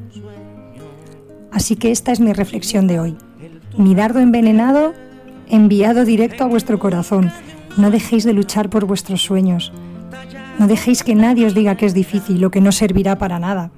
Así 1.51 1.77
que 1.77 1.91
esta 1.91 2.13
es 2.13 2.21
mi 2.21 2.33
reflexión 2.33 2.87
de 2.87 2.99
hoy. 2.99 3.17
Mi 3.77 3.95
dardo 3.95 4.21
envenenado 4.21 4.95
enviado 5.51 6.07
directo 6.07 6.45
a 6.45 6.47
vuestro 6.47 6.79
corazón. 6.79 7.31
No 7.77 7.91
dejéis 7.91 8.25
de 8.25 8.33
luchar 8.33 8.71
por 8.71 8.87
vuestros 8.87 9.21
sueños. 9.21 9.71
No 10.59 10.67
dejéis 10.67 11.03
que 11.03 11.15
nadie 11.15 11.45
os 11.45 11.53
diga 11.53 11.77
que 11.77 11.85
es 11.85 11.93
difícil 11.93 12.43
o 12.43 12.51
que 12.51 12.63
no 12.63 12.73
servirá 12.73 13.19
para 13.19 13.39
nada. 13.39 13.71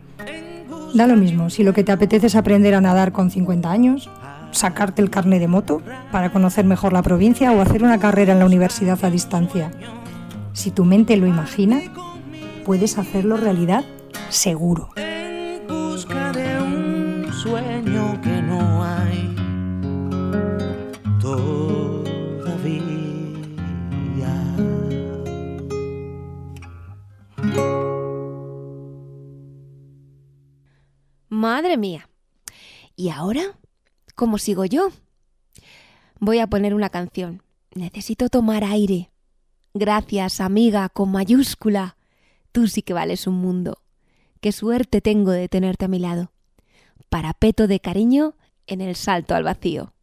Da 0.95 1.09
lo 1.09 1.17
mismo 1.17 1.51
si 1.51 1.65
lo 1.65 1.73
que 1.73 1.83
te 1.83 1.91
apetece 1.91 2.29
es 2.29 2.37
aprender 2.37 2.77
a 2.77 2.81
nadar 2.81 3.11
con 3.11 3.33
50 3.33 3.69
años, 3.69 4.09
sacarte 4.55 5.03
el 5.03 5.11
carne 5.11 5.39
de 5.39 5.49
moto 5.49 5.83
para 6.11 6.31
conocer 6.31 6.65
mejor 6.65 6.93
la 6.93 7.03
provincia 7.03 7.53
o 7.53 7.61
hacer 7.61 7.83
una 7.83 7.99
carrera 7.99 8.33
en 8.33 8.39
la 8.39 8.47
universidad 8.47 8.99
a 9.05 9.11
distancia. 9.11 9.71
Si 10.53 10.71
tu 10.71 10.85
mente 10.85 11.17
lo 11.17 11.27
imagina, 11.27 11.81
puedes 12.65 12.99
hacerlo 12.99 13.37
realidad 13.37 13.85
seguro. 14.29 14.91
En 14.97 15.67
busca 15.67 16.33
de 16.33 16.63
un 16.63 17.33
sueño 17.33 18.21
que 18.23 18.43
no 18.43 18.85
hay 18.85 19.35
Madre 31.45 31.77
mía. 31.77 32.09
¿Y 32.97 33.11
ahora? 33.11 33.43
¿Cómo 34.15 34.39
sigo 34.39 34.65
yo? 34.65 34.91
Voy 36.21 36.39
a 36.39 36.47
poner 36.47 36.75
una 36.75 36.89
canción. 36.89 37.43
Necesito 37.75 38.29
tomar 38.29 38.63
aire. 38.63 39.11
Gracias, 39.75 40.41
amiga, 40.41 40.89
con 40.89 41.11
mayúscula. 41.11 41.97
Tú 42.53 42.69
sí 42.69 42.83
que 42.83 42.93
vales 42.93 43.27
un 43.27 43.35
mundo. 43.35 43.79
Qué 44.41 44.53
suerte 44.53 45.01
tengo 45.01 45.33
de 45.33 45.49
tenerte 45.49 45.87
a 45.87 45.89
mi 45.89 45.99
lado. 45.99 46.31
Parapeto 47.09 47.67
de 47.67 47.81
cariño 47.81 48.37
en 48.69 48.81
el 48.81 48.95
salto 48.95 49.35
al 49.35 49.43
vacío. 49.43 49.94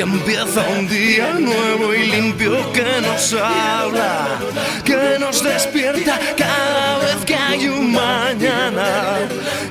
Y 0.00 0.02
empieza 0.02 0.66
un 0.78 0.88
día 0.88 1.34
nuevo 1.34 1.92
y 1.92 2.06
limpio 2.06 2.72
que 2.72 3.02
nos 3.02 3.34
habla, 3.34 4.40
que 4.82 5.18
nos 5.20 5.44
despierta 5.44 6.18
cada 6.38 7.00
vez 7.00 7.22
que 7.26 7.34
hay 7.34 7.68
un 7.68 7.92
mañana 7.92 9.18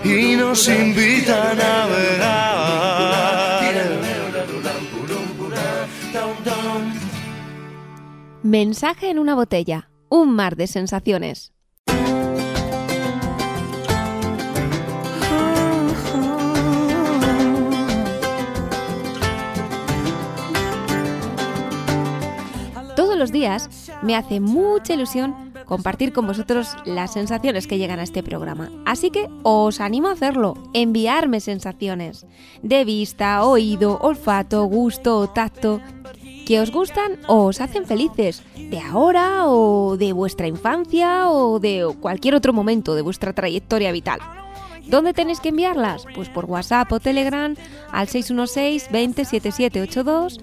y 0.03 0.35
nos 0.35 0.67
invita 0.67 1.49
a 1.49 1.55
navegar. 1.55 2.69
Mensaje 8.43 9.09
en 9.09 9.17
una 9.17 9.33
botella, 9.33 9.89
un 10.09 10.35
mar 10.35 10.55
de 10.55 10.67
sensaciones. 10.67 11.53
los 23.19 23.31
días 23.31 23.91
me 24.01 24.15
hace 24.15 24.39
mucha 24.39 24.93
ilusión 24.93 25.53
compartir 25.65 26.13
con 26.13 26.25
vosotros 26.25 26.75
las 26.85 27.13
sensaciones 27.13 27.67
que 27.67 27.77
llegan 27.77 27.99
a 27.99 28.03
este 28.03 28.23
programa. 28.23 28.71
Así 28.85 29.11
que 29.11 29.27
os 29.43 29.81
animo 29.81 30.07
a 30.07 30.13
hacerlo, 30.13 30.55
enviarme 30.73 31.41
sensaciones 31.41 32.25
de 32.63 32.85
vista, 32.85 33.43
oído, 33.43 33.99
olfato, 34.01 34.63
gusto, 34.65 35.17
o 35.17 35.29
tacto, 35.29 35.81
que 36.47 36.61
os 36.61 36.71
gustan 36.71 37.19
o 37.27 37.45
os 37.45 37.61
hacen 37.61 37.85
felices, 37.85 38.41
de 38.55 38.79
ahora 38.79 39.45
o 39.47 39.97
de 39.97 40.13
vuestra 40.13 40.47
infancia 40.47 41.29
o 41.29 41.59
de 41.59 41.93
cualquier 41.99 42.33
otro 42.33 42.53
momento 42.53 42.95
de 42.95 43.03
vuestra 43.03 43.33
trayectoria 43.33 43.91
vital. 43.91 44.19
¿Dónde 44.87 45.13
tenéis 45.13 45.39
que 45.39 45.49
enviarlas? 45.49 46.05
Pues 46.15 46.29
por 46.29 46.45
WhatsApp 46.45 46.91
o 46.91 46.99
Telegram 46.99 47.55
al 47.91 48.07
616 48.07 48.89
20 48.91 49.25
7782 49.25 50.39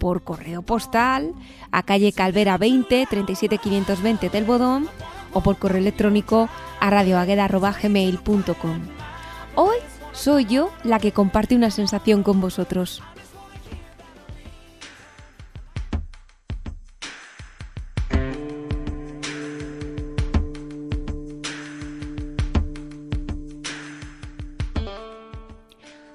por 0.00 0.24
correo 0.24 0.62
postal 0.62 1.34
a 1.70 1.84
calle 1.84 2.12
Calvera 2.12 2.58
20 2.58 3.06
37520 3.08 4.30
del 4.30 4.44
Bodón 4.44 4.88
o 5.32 5.40
por 5.42 5.58
correo 5.58 5.78
electrónico 5.78 6.48
a 6.80 6.90
radioagueda.gmail.com. 6.90 8.80
Hoy 9.54 9.76
soy 10.12 10.46
yo 10.46 10.72
la 10.82 10.98
que 10.98 11.12
comparte 11.12 11.54
una 11.54 11.70
sensación 11.70 12.24
con 12.24 12.40
vosotros. 12.40 13.00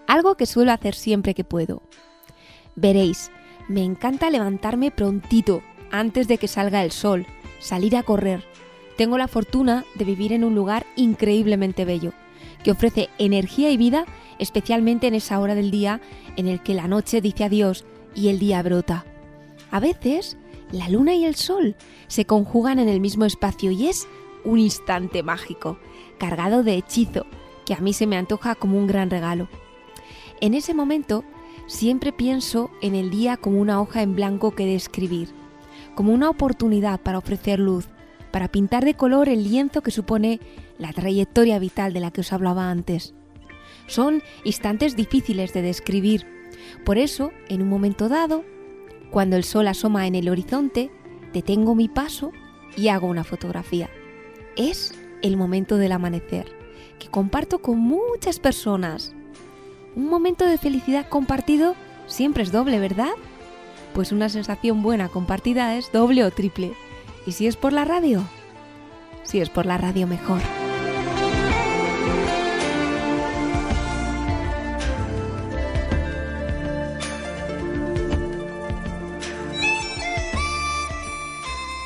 Algo 0.07 0.35
que 0.35 0.45
suelo 0.45 0.71
hacer 0.71 0.95
siempre 0.95 1.33
que 1.33 1.43
puedo. 1.43 1.81
Veréis, 2.75 3.31
me 3.67 3.83
encanta 3.83 4.29
levantarme 4.29 4.91
prontito, 4.91 5.61
antes 5.91 6.27
de 6.27 6.37
que 6.37 6.47
salga 6.47 6.83
el 6.83 6.91
sol, 6.91 7.25
salir 7.59 7.95
a 7.95 8.03
correr. 8.03 8.43
Tengo 8.97 9.17
la 9.17 9.27
fortuna 9.27 9.85
de 9.95 10.05
vivir 10.05 10.33
en 10.33 10.43
un 10.43 10.55
lugar 10.55 10.85
increíblemente 10.95 11.85
bello, 11.85 12.13
que 12.63 12.71
ofrece 12.71 13.09
energía 13.17 13.71
y 13.71 13.77
vida, 13.77 14.05
especialmente 14.39 15.07
en 15.07 15.15
esa 15.15 15.39
hora 15.39 15.55
del 15.55 15.71
día 15.71 16.01
en 16.35 16.47
el 16.47 16.61
que 16.61 16.73
la 16.73 16.87
noche 16.87 17.21
dice 17.21 17.43
adiós 17.43 17.85
y 18.13 18.29
el 18.29 18.39
día 18.39 18.61
brota. 18.63 19.05
A 19.71 19.79
veces, 19.79 20.37
la 20.71 20.89
luna 20.89 21.13
y 21.13 21.25
el 21.25 21.35
sol 21.35 21.75
se 22.07 22.25
conjugan 22.25 22.79
en 22.79 22.89
el 22.89 22.99
mismo 22.99 23.25
espacio 23.25 23.71
y 23.71 23.87
es 23.87 24.07
un 24.43 24.59
instante 24.59 25.23
mágico, 25.23 25.77
cargado 26.17 26.63
de 26.63 26.75
hechizo, 26.75 27.25
que 27.65 27.73
a 27.73 27.79
mí 27.79 27.93
se 27.93 28.07
me 28.07 28.17
antoja 28.17 28.55
como 28.55 28.77
un 28.77 28.87
gran 28.87 29.09
regalo. 29.09 29.49
En 30.39 30.53
ese 30.53 30.73
momento, 30.73 31.23
siempre 31.67 32.11
pienso 32.11 32.69
en 32.81 32.95
el 32.95 33.09
día 33.09 33.37
como 33.37 33.59
una 33.59 33.81
hoja 33.81 34.01
en 34.01 34.15
blanco 34.15 34.51
que 34.51 34.65
describir, 34.65 35.29
como 35.95 36.13
una 36.13 36.29
oportunidad 36.29 36.99
para 36.99 37.17
ofrecer 37.17 37.59
luz, 37.59 37.87
para 38.31 38.49
pintar 38.49 38.83
de 38.85 38.95
color 38.95 39.29
el 39.29 39.43
lienzo 39.43 39.81
que 39.81 39.91
supone 39.91 40.39
la 40.77 40.91
trayectoria 40.93 41.57
vital 41.59 41.93
de 41.93 42.01
la 42.01 42.11
que 42.11 42.21
os 42.21 42.33
hablaba 42.33 42.69
antes. 42.69 43.13
Son 43.87 44.21
instantes 44.43 44.95
difíciles 44.95 45.53
de 45.53 45.61
describir, 45.61 46.25
por 46.83 46.97
eso, 46.97 47.31
en 47.47 47.61
un 47.61 47.69
momento 47.69 48.09
dado, 48.09 48.43
cuando 49.11 49.37
el 49.37 49.43
sol 49.43 49.67
asoma 49.67 50.07
en 50.07 50.15
el 50.15 50.29
horizonte, 50.29 50.91
detengo 51.33 51.75
mi 51.75 51.87
paso 51.87 52.31
y 52.75 52.89
hago 52.89 53.07
una 53.07 53.23
fotografía. 53.23 53.89
Es 54.57 54.93
el 55.21 55.37
momento 55.37 55.77
del 55.77 55.93
amanecer, 55.93 56.51
que 56.99 57.07
comparto 57.07 57.59
con 57.59 57.79
muchas 57.79 58.39
personas. 58.39 59.14
Un 59.95 60.09
momento 60.09 60.45
de 60.45 60.57
felicidad 60.57 61.07
compartido 61.07 61.73
siempre 62.05 62.43
es 62.43 62.51
doble, 62.51 62.79
¿verdad? 62.79 63.13
Pues 63.93 64.11
una 64.11 64.27
sensación 64.27 64.83
buena 64.83 65.07
compartida 65.07 65.77
es 65.77 65.89
doble 65.93 66.25
o 66.25 66.31
triple. 66.31 66.73
¿Y 67.25 67.31
si 67.31 67.47
es 67.47 67.55
por 67.55 67.71
la 67.71 67.85
radio? 67.85 68.21
Si 69.23 69.39
es 69.39 69.49
por 69.49 69.65
la 69.65 69.77
radio 69.77 70.05
mejor. 70.05 70.41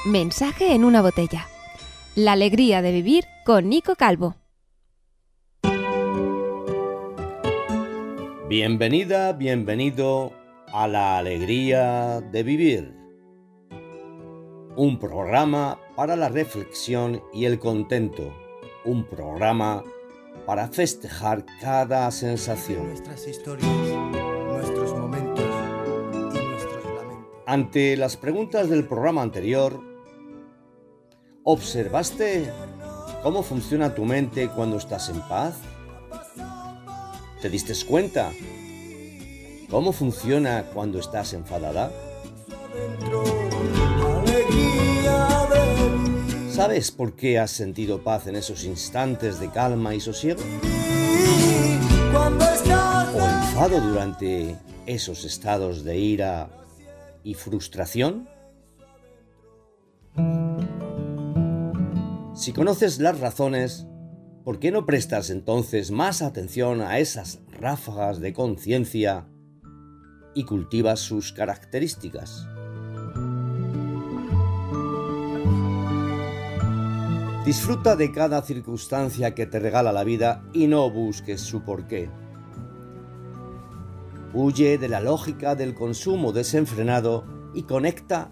Mensaje 0.05 0.74
en 0.74 0.84
una 0.84 1.03
botella. 1.03 1.47
La 2.16 2.32
alegría 2.32 2.82
de 2.82 2.91
vivir 2.91 3.26
con 3.45 3.70
Nico 3.70 3.95
Calvo. 3.95 4.36
Bienvenida, 8.50 9.34
bienvenido 9.34 10.34
a 10.74 10.88
la 10.88 11.20
alegría 11.20 12.20
de 12.20 12.41
vivir. 12.41 12.95
Un 14.76 14.97
programa 14.97 15.80
para 15.95 16.16
la 16.16 16.30
reflexión 16.30 17.22
y 17.32 17.45
el 17.45 17.60
contento. 17.60 18.34
Un 18.86 19.06
programa 19.06 19.84
para 20.47 20.68
festejar 20.68 21.45
cada 21.62 22.10
sensación. 22.10 22.88
Nuestras 22.88 23.28
historias, 23.28 23.70
nuestros 24.47 24.97
momentos 24.97 25.45
y 26.34 26.43
nuestros 26.43 26.86
lamentos. 26.86 27.43
Ante 27.45 27.95
las 27.97 28.18
preguntas 28.18 28.68
del 28.68 28.88
programa 28.88 29.22
anterior, 29.22 29.80
¿observaste 31.43 32.52
cómo 33.22 33.43
funciona 33.43 33.93
tu 33.93 34.06
mente 34.06 34.47
cuando 34.47 34.78
estás 34.78 35.08
en 35.10 35.22
paz? 35.30 35.62
¿Te 37.42 37.50
diste 37.50 37.74
cuenta 37.86 38.34
cómo 39.70 39.94
funciona 39.94 40.66
cuando 40.74 41.00
estás 41.00 41.32
enfadada? 41.32 41.90
¿Sabes 46.52 46.92
por 46.92 47.14
qué 47.14 47.40
has 47.40 47.52
sentido 47.52 48.04
paz 48.04 48.28
en 48.28 48.36
esos 48.36 48.66
instantes 48.66 49.40
de 49.40 49.50
calma 49.50 49.96
y 49.96 50.02
sosiego? 50.02 50.42
¿O 53.14 53.22
enfado 53.22 53.80
durante 53.80 54.58
esos 54.86 55.24
estados 55.24 55.86
de 55.86 55.98
ira 55.98 56.50
y 57.24 57.36
frustración? 57.36 58.28
Si 62.36 62.52
conoces 62.52 63.00
las 63.00 63.18
razones, 63.18 63.86
¿por 64.44 64.60
qué 64.60 64.72
no 64.72 64.86
prestas 64.86 65.30
entonces 65.30 65.92
más 65.92 66.22
atención 66.22 66.82
a 66.82 67.00
esas 67.00 67.42
ráfagas 67.60 68.20
de 68.20 68.34
conciencia 68.34 69.28
y 70.34 70.44
cultivas 70.46 71.00
sus 71.00 71.34
características? 71.34 72.48
Disfruta 77.46 77.96
de 77.96 78.12
cada 78.12 78.42
circunstancia 78.44 79.34
que 79.34 79.48
te 79.48 79.60
regala 79.60 79.92
la 79.92 80.04
vida 80.04 80.44
y 80.54 80.68
no 80.68 80.90
busques 80.92 81.42
su 81.42 81.64
porqué. 81.64 82.10
Huye 84.34 84.78
de 84.78 84.88
la 84.88 85.02
lógica 85.02 85.56
del 85.56 85.74
consumo 85.74 86.32
desenfrenado 86.32 87.26
y 87.56 87.64
conecta 87.64 88.32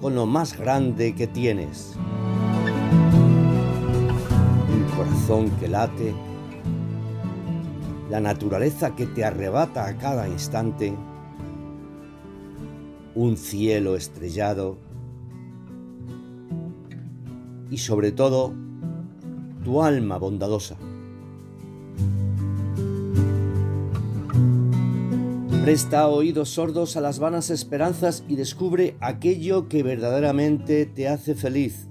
con 0.00 0.16
lo 0.16 0.26
más 0.26 0.58
grande 0.58 1.14
que 1.14 1.28
tienes. 1.28 1.96
Corazón 4.96 5.50
que 5.60 5.68
late, 5.68 6.14
la 8.08 8.18
naturaleza 8.18 8.96
que 8.96 9.04
te 9.04 9.26
arrebata 9.26 9.86
a 9.86 9.98
cada 9.98 10.26
instante, 10.26 10.96
un 13.14 13.36
cielo 13.36 13.94
estrellado 13.94 14.78
y 17.70 17.76
sobre 17.76 18.10
todo 18.10 18.54
tu 19.64 19.82
alma 19.82 20.16
bondadosa. 20.16 20.76
Presta 25.62 26.08
oídos 26.08 26.48
sordos 26.50 26.96
a 26.96 27.02
las 27.02 27.18
vanas 27.18 27.50
esperanzas 27.50 28.24
y 28.28 28.36
descubre 28.36 28.96
aquello 29.00 29.68
que 29.68 29.82
verdaderamente 29.82 30.86
te 30.86 31.08
hace 31.08 31.34
feliz. 31.34 31.88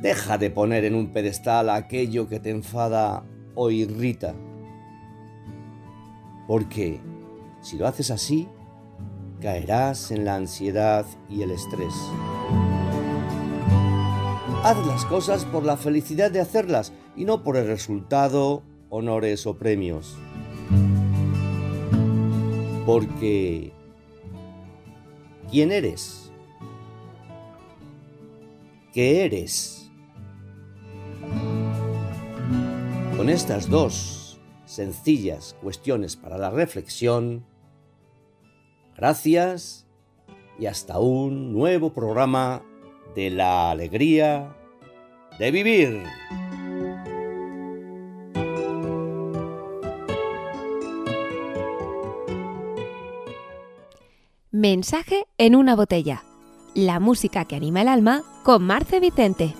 Deja 0.00 0.38
de 0.38 0.50
poner 0.50 0.84
en 0.84 0.94
un 0.94 1.12
pedestal 1.12 1.68
aquello 1.68 2.26
que 2.26 2.40
te 2.40 2.50
enfada 2.50 3.22
o 3.54 3.70
irrita. 3.70 4.34
Porque 6.46 7.00
si 7.60 7.76
lo 7.76 7.86
haces 7.86 8.10
así, 8.10 8.48
caerás 9.40 10.10
en 10.10 10.24
la 10.24 10.36
ansiedad 10.36 11.04
y 11.28 11.42
el 11.42 11.50
estrés. 11.50 11.94
Haz 14.62 14.86
las 14.86 15.04
cosas 15.04 15.44
por 15.44 15.64
la 15.64 15.76
felicidad 15.76 16.30
de 16.30 16.40
hacerlas 16.40 16.92
y 17.14 17.24
no 17.24 17.42
por 17.42 17.56
el 17.56 17.66
resultado, 17.66 18.62
honores 18.88 19.46
o 19.46 19.56
premios. 19.58 20.16
Porque... 22.86 23.72
¿Quién 25.50 25.72
eres? 25.72 26.30
¿Qué 28.92 29.24
eres? 29.24 29.79
Con 33.20 33.28
estas 33.28 33.68
dos 33.68 34.40
sencillas 34.64 35.54
cuestiones 35.60 36.16
para 36.16 36.38
la 36.38 36.48
reflexión, 36.48 37.44
gracias 38.96 39.86
y 40.58 40.64
hasta 40.64 40.98
un 41.00 41.52
nuevo 41.52 41.92
programa 41.92 42.62
de 43.14 43.28
la 43.28 43.72
alegría 43.72 44.56
de 45.38 45.50
vivir. 45.50 46.02
Mensaje 54.50 55.26
en 55.36 55.56
una 55.56 55.76
botella. 55.76 56.22
La 56.74 57.00
música 57.00 57.44
que 57.44 57.56
anima 57.56 57.82
el 57.82 57.88
alma 57.88 58.22
con 58.44 58.62
Marce 58.62 58.98
Vicente. 58.98 59.59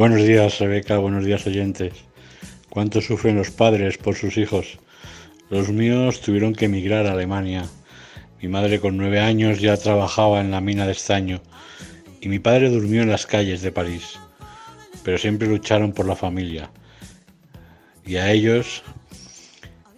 Buenos 0.00 0.24
días, 0.24 0.58
Rebeca, 0.58 0.96
buenos 0.96 1.26
días, 1.26 1.46
oyentes. 1.46 1.92
¿Cuánto 2.70 3.02
sufren 3.02 3.36
los 3.36 3.50
padres 3.50 3.98
por 3.98 4.14
sus 4.14 4.38
hijos? 4.38 4.78
Los 5.50 5.68
míos 5.68 6.22
tuvieron 6.22 6.54
que 6.54 6.64
emigrar 6.64 7.06
a 7.06 7.12
Alemania. 7.12 7.66
Mi 8.40 8.48
madre 8.48 8.80
con 8.80 8.96
nueve 8.96 9.20
años 9.20 9.60
ya 9.60 9.76
trabajaba 9.76 10.40
en 10.40 10.52
la 10.52 10.62
mina 10.62 10.86
de 10.86 10.92
estaño 10.92 11.42
y 12.22 12.30
mi 12.30 12.38
padre 12.38 12.70
durmió 12.70 13.02
en 13.02 13.10
las 13.10 13.26
calles 13.26 13.60
de 13.60 13.72
París. 13.72 14.18
Pero 15.04 15.18
siempre 15.18 15.48
lucharon 15.48 15.92
por 15.92 16.06
la 16.06 16.16
familia. 16.16 16.70
Y 18.06 18.16
a 18.16 18.32
ellos 18.32 18.82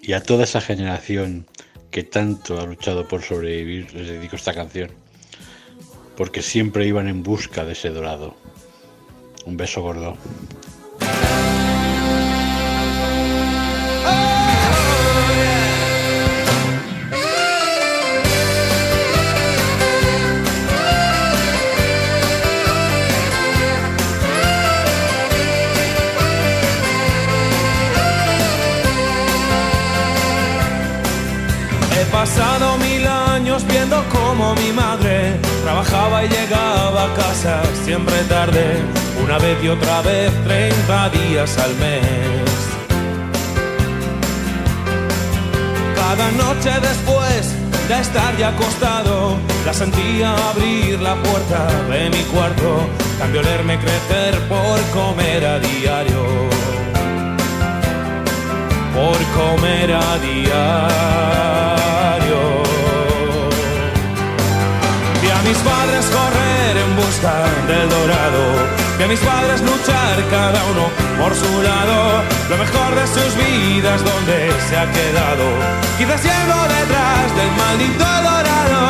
y 0.01 0.15
a 0.15 0.21
toda 0.25 0.43
esa 0.43 0.61
generación 0.61 1.47
que 1.93 2.03
tanto 2.03 2.59
ha 2.59 2.67
luchado 2.67 3.07
por 3.07 3.23
sobrevivir 3.23 3.95
les 3.95 4.09
dedico 4.09 4.35
esta 4.35 4.53
canción. 4.53 4.91
Porque 6.17 6.43
siempre 6.43 6.89
iban 6.89 7.07
en 7.07 7.23
busca 7.23 7.65
de 7.65 7.75
ese 7.75 7.91
dorado. 7.91 8.42
Un 9.45 9.57
beso 9.57 9.83
gordo. 9.83 10.17
He 31.95 32.05
pasado 32.13 32.79
mil 32.79 33.07
años 33.07 33.67
viendo 33.67 34.05
cómo 34.13 34.55
mi 34.55 34.73
madre 34.73 35.42
trabajaba 35.83 36.25
y 36.25 36.29
llegaba 36.29 37.05
a 37.05 37.15
casa 37.15 37.63
siempre 37.85 38.15
tarde, 38.25 38.77
una 39.23 39.39
vez 39.39 39.63
y 39.63 39.69
otra 39.69 40.03
vez, 40.03 40.33
30 40.45 41.11
días 41.11 41.59
al 41.59 41.75
mes. 41.77 42.51
Cada 45.95 46.31
noche 46.33 46.71
después 46.81 47.53
de 47.89 48.01
estar 48.01 48.37
ya 48.37 48.49
acostado, 48.49 49.37
la 49.67 49.73
sentía 49.73 50.35
abrir 50.51 51.01
la 51.01 51.15
puerta 51.17 51.67
de 51.91 52.11
mi 52.11 52.23
cuarto, 52.25 52.81
cambio 53.19 53.43
leerme 53.43 53.79
crecer 53.79 54.39
por 54.49 54.81
comer 54.91 55.45
a 55.47 55.59
diario 55.59 56.53
por 58.95 59.17
comer 59.33 59.91
a 59.91 60.19
diario. 60.19 61.92
Busca 67.23 67.45
del 67.67 67.89
dorado, 67.89 68.43
a 69.03 69.07
mis 69.07 69.19
padres 69.21 69.63
luchar 69.63 70.23
cada 70.31 70.63
uno 70.71 70.91
por 71.19 71.35
su 71.35 71.63
lado, 71.63 72.23
lo 72.51 72.57
mejor 72.57 72.95
de 72.95 73.07
sus 73.07 73.35
vidas 73.37 74.05
donde 74.05 74.53
se 74.69 74.77
ha 74.77 74.87
quedado, 74.91 75.45
quizás 75.99 76.23
yendo 76.23 76.55
detrás 76.79 77.37
del 77.37 77.51
maldito 77.63 78.05
dorado. 78.05 78.83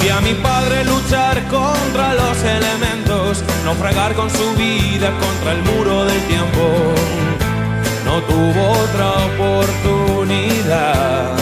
Vi 0.00 0.08
a 0.08 0.20
mi 0.20 0.34
padre 0.34 0.84
luchar 0.84 1.42
contra 1.48 2.14
los 2.14 2.42
elementos, 2.42 3.44
naufragar 3.64 4.14
con 4.14 4.30
su 4.30 4.54
vida 4.54 5.10
contra 5.20 5.52
el 5.52 5.62
muro 5.62 6.04
del 6.06 6.20
tiempo. 6.22 6.94
No 8.04 8.22
tuvo 8.22 8.70
otra 8.70 9.12
oportunidad. 9.34 11.39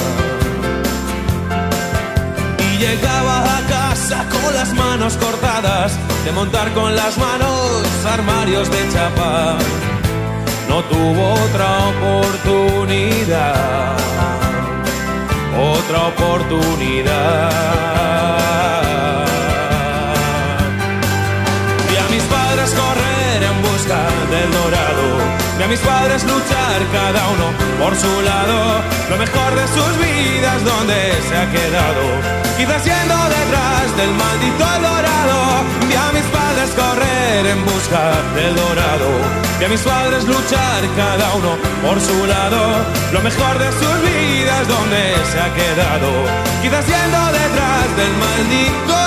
Llegaba 2.89 3.59
a 3.59 3.61
casa 3.67 4.27
con 4.31 4.55
las 4.55 4.73
manos 4.75 5.17
cortadas, 5.17 5.99
de 6.25 6.33
montar 6.33 6.73
con 6.73 6.97
las 6.97 7.19
manos 7.19 7.83
armarios 8.07 8.71
de 8.71 8.89
chapa. 8.93 9.59
No 10.69 10.83
tuvo 10.85 11.35
otra 11.35 11.69
oportunidad 11.89 13.59
otra 15.59 16.09
oportunidad. 16.09 17.51
Vi 21.89 21.97
a 21.97 22.09
mis 22.11 22.23
padres 22.25 22.75
correr 22.75 23.43
en 23.43 23.63
busca 23.63 24.01
del 24.31 24.51
dorado, 24.53 24.88
mis 25.69 25.81
padres 25.81 26.25
luchar 26.25 26.81
cada 26.93 27.29
uno 27.29 27.47
por 27.79 27.95
su 27.95 28.23
lado, 28.23 28.83
lo 29.11 29.17
mejor 29.19 29.55
de 29.55 29.67
sus 29.69 29.93
vidas 29.99 30.65
donde 30.65 30.99
se 31.29 31.37
ha 31.37 31.51
quedado, 31.51 32.03
quizás 32.57 32.83
yendo 32.85 33.17
detrás 33.39 33.97
del 33.97 34.13
maldito 34.15 34.65
dorado, 34.81 35.39
vi 35.87 35.95
a 35.95 36.11
mis 36.13 36.25
padres 36.33 36.71
correr 36.73 37.47
en 37.47 37.65
busca 37.67 38.03
del 38.35 38.57
dorado, 38.57 39.11
vi 39.59 39.65
a 39.67 39.69
mis 39.69 39.81
padres 39.81 40.25
luchar 40.25 40.81
cada 40.97 41.35
uno 41.35 41.53
por 41.85 42.01
su 42.01 42.27
lado, 42.27 42.61
lo 43.13 43.21
mejor 43.21 43.59
de 43.59 43.71
sus 43.81 43.97
vidas 44.09 44.67
donde 44.69 45.03
se 45.31 45.39
ha 45.39 45.53
quedado, 45.53 46.09
quizás 46.63 46.87
yendo 46.87 47.21
detrás 47.41 47.87
del 47.99 48.13
maldito 48.25 48.98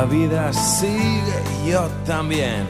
La 0.00 0.06
vida 0.06 0.50
sigue 0.50 1.42
yo 1.66 1.86
también. 2.06 2.66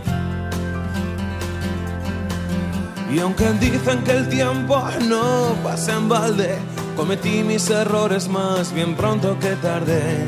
Y 3.09 3.21
aunque 3.21 3.53
dicen 3.53 4.03
que 4.03 4.11
el 4.11 4.29
tiempo 4.29 4.83
no 5.09 5.55
pasa 5.63 5.97
en 5.97 6.09
balde, 6.09 6.59
cometí 6.97 7.45
mis 7.45 7.71
errores 7.71 8.27
más 8.27 8.73
bien 8.73 8.97
pronto 8.97 9.39
que 9.39 9.55
tarde. 9.63 10.27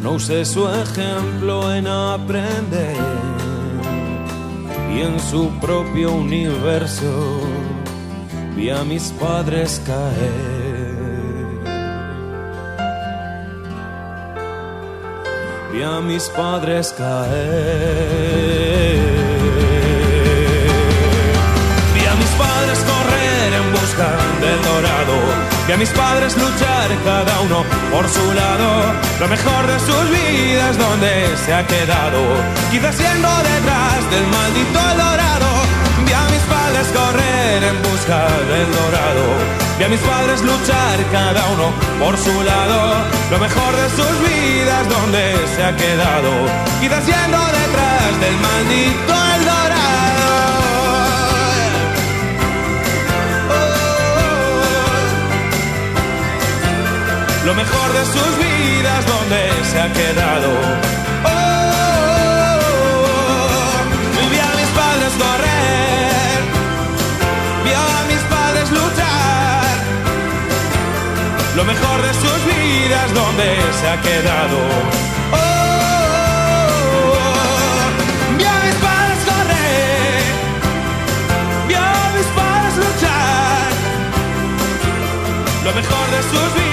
No 0.00 0.12
usé 0.12 0.44
su 0.44 0.68
ejemplo 0.68 1.74
en 1.74 1.88
aprender 1.88 2.96
y 4.94 5.00
en 5.00 5.18
su 5.18 5.50
propio 5.58 6.12
universo 6.12 7.40
vi 8.54 8.70
a 8.70 8.84
mis 8.84 9.10
padres 9.18 9.82
caer. 9.84 10.49
Vi 15.72 15.82
a 15.84 16.00
mis 16.00 16.28
padres 16.30 16.92
caer. 16.98 17.30
Vi 21.94 22.06
a 22.06 22.14
mis 22.16 22.32
padres 22.42 22.78
correr 22.90 23.52
en 23.60 23.72
busca 23.72 24.08
del 24.40 24.60
dorado. 24.62 25.16
Vi 25.66 25.72
a 25.72 25.76
mis 25.76 25.90
padres 25.90 26.36
luchar 26.36 26.88
cada 27.04 27.40
uno 27.40 27.64
por 27.92 28.08
su 28.08 28.34
lado. 28.34 28.94
Lo 29.20 29.28
mejor 29.28 29.66
de 29.68 29.78
sus 29.78 30.10
vidas 30.10 30.76
donde 30.76 31.36
se 31.36 31.54
ha 31.54 31.64
quedado. 31.64 32.20
Quizás 32.72 32.98
yendo 32.98 33.28
detrás 33.28 34.10
del 34.10 34.26
maldito 34.26 34.80
dorado. 35.04 35.59
Correr 36.88 37.62
en 37.62 37.82
busca 37.82 38.26
del 38.48 38.68
dorado. 38.72 39.26
Vi 39.78 39.84
a 39.84 39.88
mis 39.88 40.00
padres 40.00 40.40
luchar 40.40 40.96
cada 41.12 41.46
uno 41.50 41.72
por 41.98 42.16
su 42.16 42.32
lado. 42.42 43.04
Lo 43.30 43.38
mejor 43.38 43.76
de 43.76 43.88
sus 43.90 44.14
vidas 44.26 44.88
donde 44.88 45.22
se 45.54 45.62
ha 45.62 45.76
quedado. 45.76 46.30
Quizás 46.80 47.04
yendo 47.06 47.38
detrás 47.60 48.20
del 48.20 48.36
maldito 48.46 49.14
el 49.36 49.44
dorado. 49.44 49.80
lo 57.44 57.54
mejor 57.54 57.92
de 57.92 58.04
sus 58.04 58.38
vidas 58.38 59.06
donde 59.06 59.64
se 59.70 59.80
ha 59.80 59.92
quedado. 59.92 60.50
Donde 73.14 73.56
se 73.80 73.88
ha 73.88 74.00
quedado. 74.00 74.58
Oh, 75.32 75.36
vio 78.38 78.48
a 78.48 78.60
mis 78.64 78.74
padres 78.74 79.18
correr, 79.30 80.22
vio 81.68 81.78
a 81.78 82.10
mis 82.16 82.26
padres 82.38 82.76
luchar, 82.76 83.70
lo 85.64 85.72
mejor 85.72 86.10
de 86.10 86.22
sus 86.22 86.54
vidas. 86.54 86.69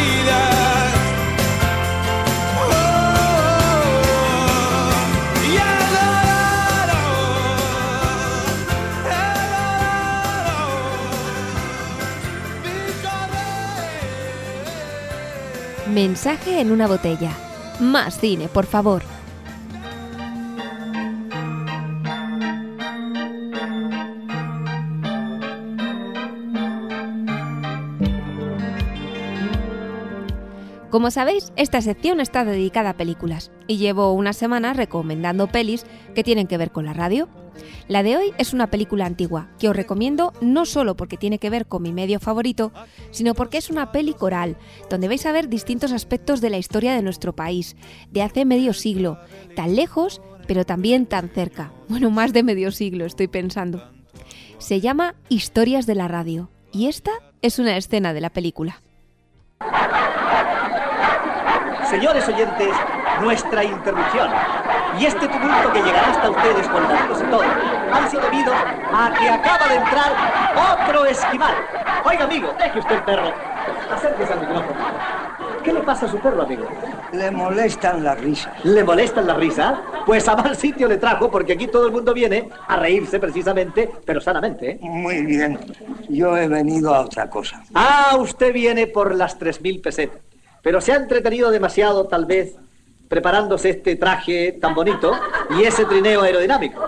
Mensaje 15.98 16.62
en 16.62 16.72
una 16.72 16.86
botella. 16.86 17.32
Más 17.80 18.20
cine, 18.20 18.50
por 18.50 18.68
favor. 18.68 19.02
Como 30.98 31.12
sabéis, 31.12 31.54
esta 31.58 31.80
sección 31.80 32.20
está 32.20 32.44
dedicada 32.44 32.90
a 32.90 32.98
películas 32.98 33.52
y 33.68 33.78
llevo 33.78 34.14
unas 34.14 34.36
semanas 34.36 34.76
recomendando 34.76 35.46
pelis 35.46 35.86
que 36.16 36.24
tienen 36.24 36.48
que 36.48 36.58
ver 36.58 36.72
con 36.72 36.86
la 36.86 36.94
radio. 36.94 37.30
La 37.88 38.02
de 38.02 38.18
hoy 38.18 38.34
es 38.40 38.52
una 38.52 38.72
película 38.72 39.06
antigua 39.06 39.48
que 39.60 39.70
os 39.70 39.76
recomiendo 39.76 40.34
no 40.42 40.66
solo 40.66 40.98
porque 40.98 41.16
tiene 41.16 41.38
que 41.38 41.52
ver 41.52 41.68
con 41.68 41.84
mi 41.84 41.94
medio 41.94 42.20
favorito, 42.20 42.72
sino 43.12 43.36
porque 43.36 43.60
es 43.60 43.70
una 43.70 43.92
peli 43.92 44.16
coral, 44.16 44.58
donde 44.90 45.08
vais 45.08 45.24
a 45.28 45.32
ver 45.32 45.50
distintos 45.50 45.92
aspectos 45.92 46.42
de 46.42 46.50
la 46.50 46.58
historia 46.58 46.96
de 46.96 47.04
nuestro 47.04 47.36
país, 47.36 47.76
de 48.10 48.24
hace 48.24 48.44
medio 48.44 48.74
siglo, 48.74 49.20
tan 49.56 49.76
lejos, 49.76 50.20
pero 50.48 50.66
también 50.66 51.06
tan 51.06 51.30
cerca. 51.30 51.74
Bueno, 51.90 52.10
más 52.10 52.34
de 52.34 52.42
medio 52.42 52.72
siglo 52.72 53.06
estoy 53.06 53.28
pensando. 53.28 53.88
Se 54.58 54.82
llama 54.82 55.14
Historias 55.30 55.86
de 55.86 55.94
la 55.94 56.08
Radio 56.08 56.50
y 56.72 56.88
esta 56.88 57.12
es 57.44 57.60
una 57.60 57.78
escena 57.78 58.14
de 58.14 58.22
la 58.22 58.32
película. 58.32 58.82
Señores 61.90 62.28
oyentes, 62.28 62.70
nuestra 63.22 63.64
interrupción 63.64 64.30
y 65.00 65.06
este 65.06 65.28
tumulto 65.28 65.72
que 65.72 65.82
llegará 65.82 66.12
hasta 66.12 66.30
ustedes 66.30 66.68
con 66.68 66.88
datos 66.88 67.22
y 67.22 67.32
todo 67.32 67.44
han 67.94 68.12
sido 68.12 68.22
debido 68.24 68.54
a 68.54 69.14
que 69.18 69.30
acaba 69.30 69.68
de 69.68 69.76
entrar 69.76 70.12
otro 70.74 71.06
esquimal. 71.06 71.56
Oiga, 72.04 72.26
amigo, 72.26 72.54
deje 72.60 72.80
usted 72.80 72.96
el 72.96 73.04
perro. 73.04 73.34
Acérquese 73.92 74.34
al 74.34 74.40
micrófono. 74.42 74.80
¿Qué 75.64 75.74
le 75.74 75.82
pasa 75.82 76.06
a 76.06 76.10
su 76.10 76.18
perro, 76.20 76.44
amigo? 76.44 76.66
Le 77.14 77.32
molestan 77.32 78.04
las 78.04 78.20
risas. 78.20 78.66
¿Le 78.66 78.84
molestan 78.84 79.28
las 79.28 79.38
risas? 79.38 79.80
Pues 80.06 80.28
a 80.28 80.36
mal 80.36 80.56
sitio 80.56 80.88
le 80.88 80.98
trajo, 80.98 81.30
porque 81.30 81.54
aquí 81.54 81.68
todo 81.68 81.88
el 81.88 81.92
mundo 81.92 82.14
viene 82.14 82.50
a 82.68 82.78
reírse 82.78 83.20
precisamente, 83.20 83.90
pero 84.06 84.22
sanamente. 84.22 84.72
¿eh? 84.72 84.80
Muy 84.82 85.26
bien. 85.26 85.60
Yo 86.10 86.38
he 86.38 86.48
venido 86.48 86.94
a 86.94 87.02
otra 87.02 87.30
cosa. 87.30 87.62
Ah, 87.74 88.16
usted 88.18 88.54
viene 88.54 88.88
por 88.88 89.16
las 89.16 89.38
3.000 89.40 89.82
pesetas. 89.82 90.22
Pero 90.62 90.82
se 90.82 90.92
ha 90.92 90.96
entretenido 90.96 91.52
demasiado, 91.52 92.08
tal 92.08 92.26
vez, 92.26 92.56
preparándose 93.08 93.70
este 93.70 93.96
traje 93.96 94.54
tan 94.54 94.76
bonito 94.76 95.14
y 95.58 95.64
ese 95.64 95.86
trineo 95.86 96.22
aerodinámico. 96.22 96.82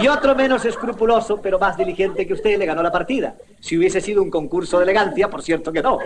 Y 0.00 0.08
otro 0.08 0.34
menos 0.34 0.64
escrupuloso, 0.64 1.40
pero 1.40 1.58
más 1.58 1.76
diligente 1.76 2.26
que 2.26 2.32
usted, 2.32 2.58
le 2.58 2.66
ganó 2.66 2.82
la 2.82 2.90
partida. 2.90 3.34
Si 3.60 3.76
hubiese 3.76 4.00
sido 4.00 4.22
un 4.22 4.30
concurso 4.30 4.78
de 4.78 4.84
elegancia, 4.84 5.28
por 5.28 5.42
cierto 5.42 5.72
que 5.72 5.82
no. 5.82 5.98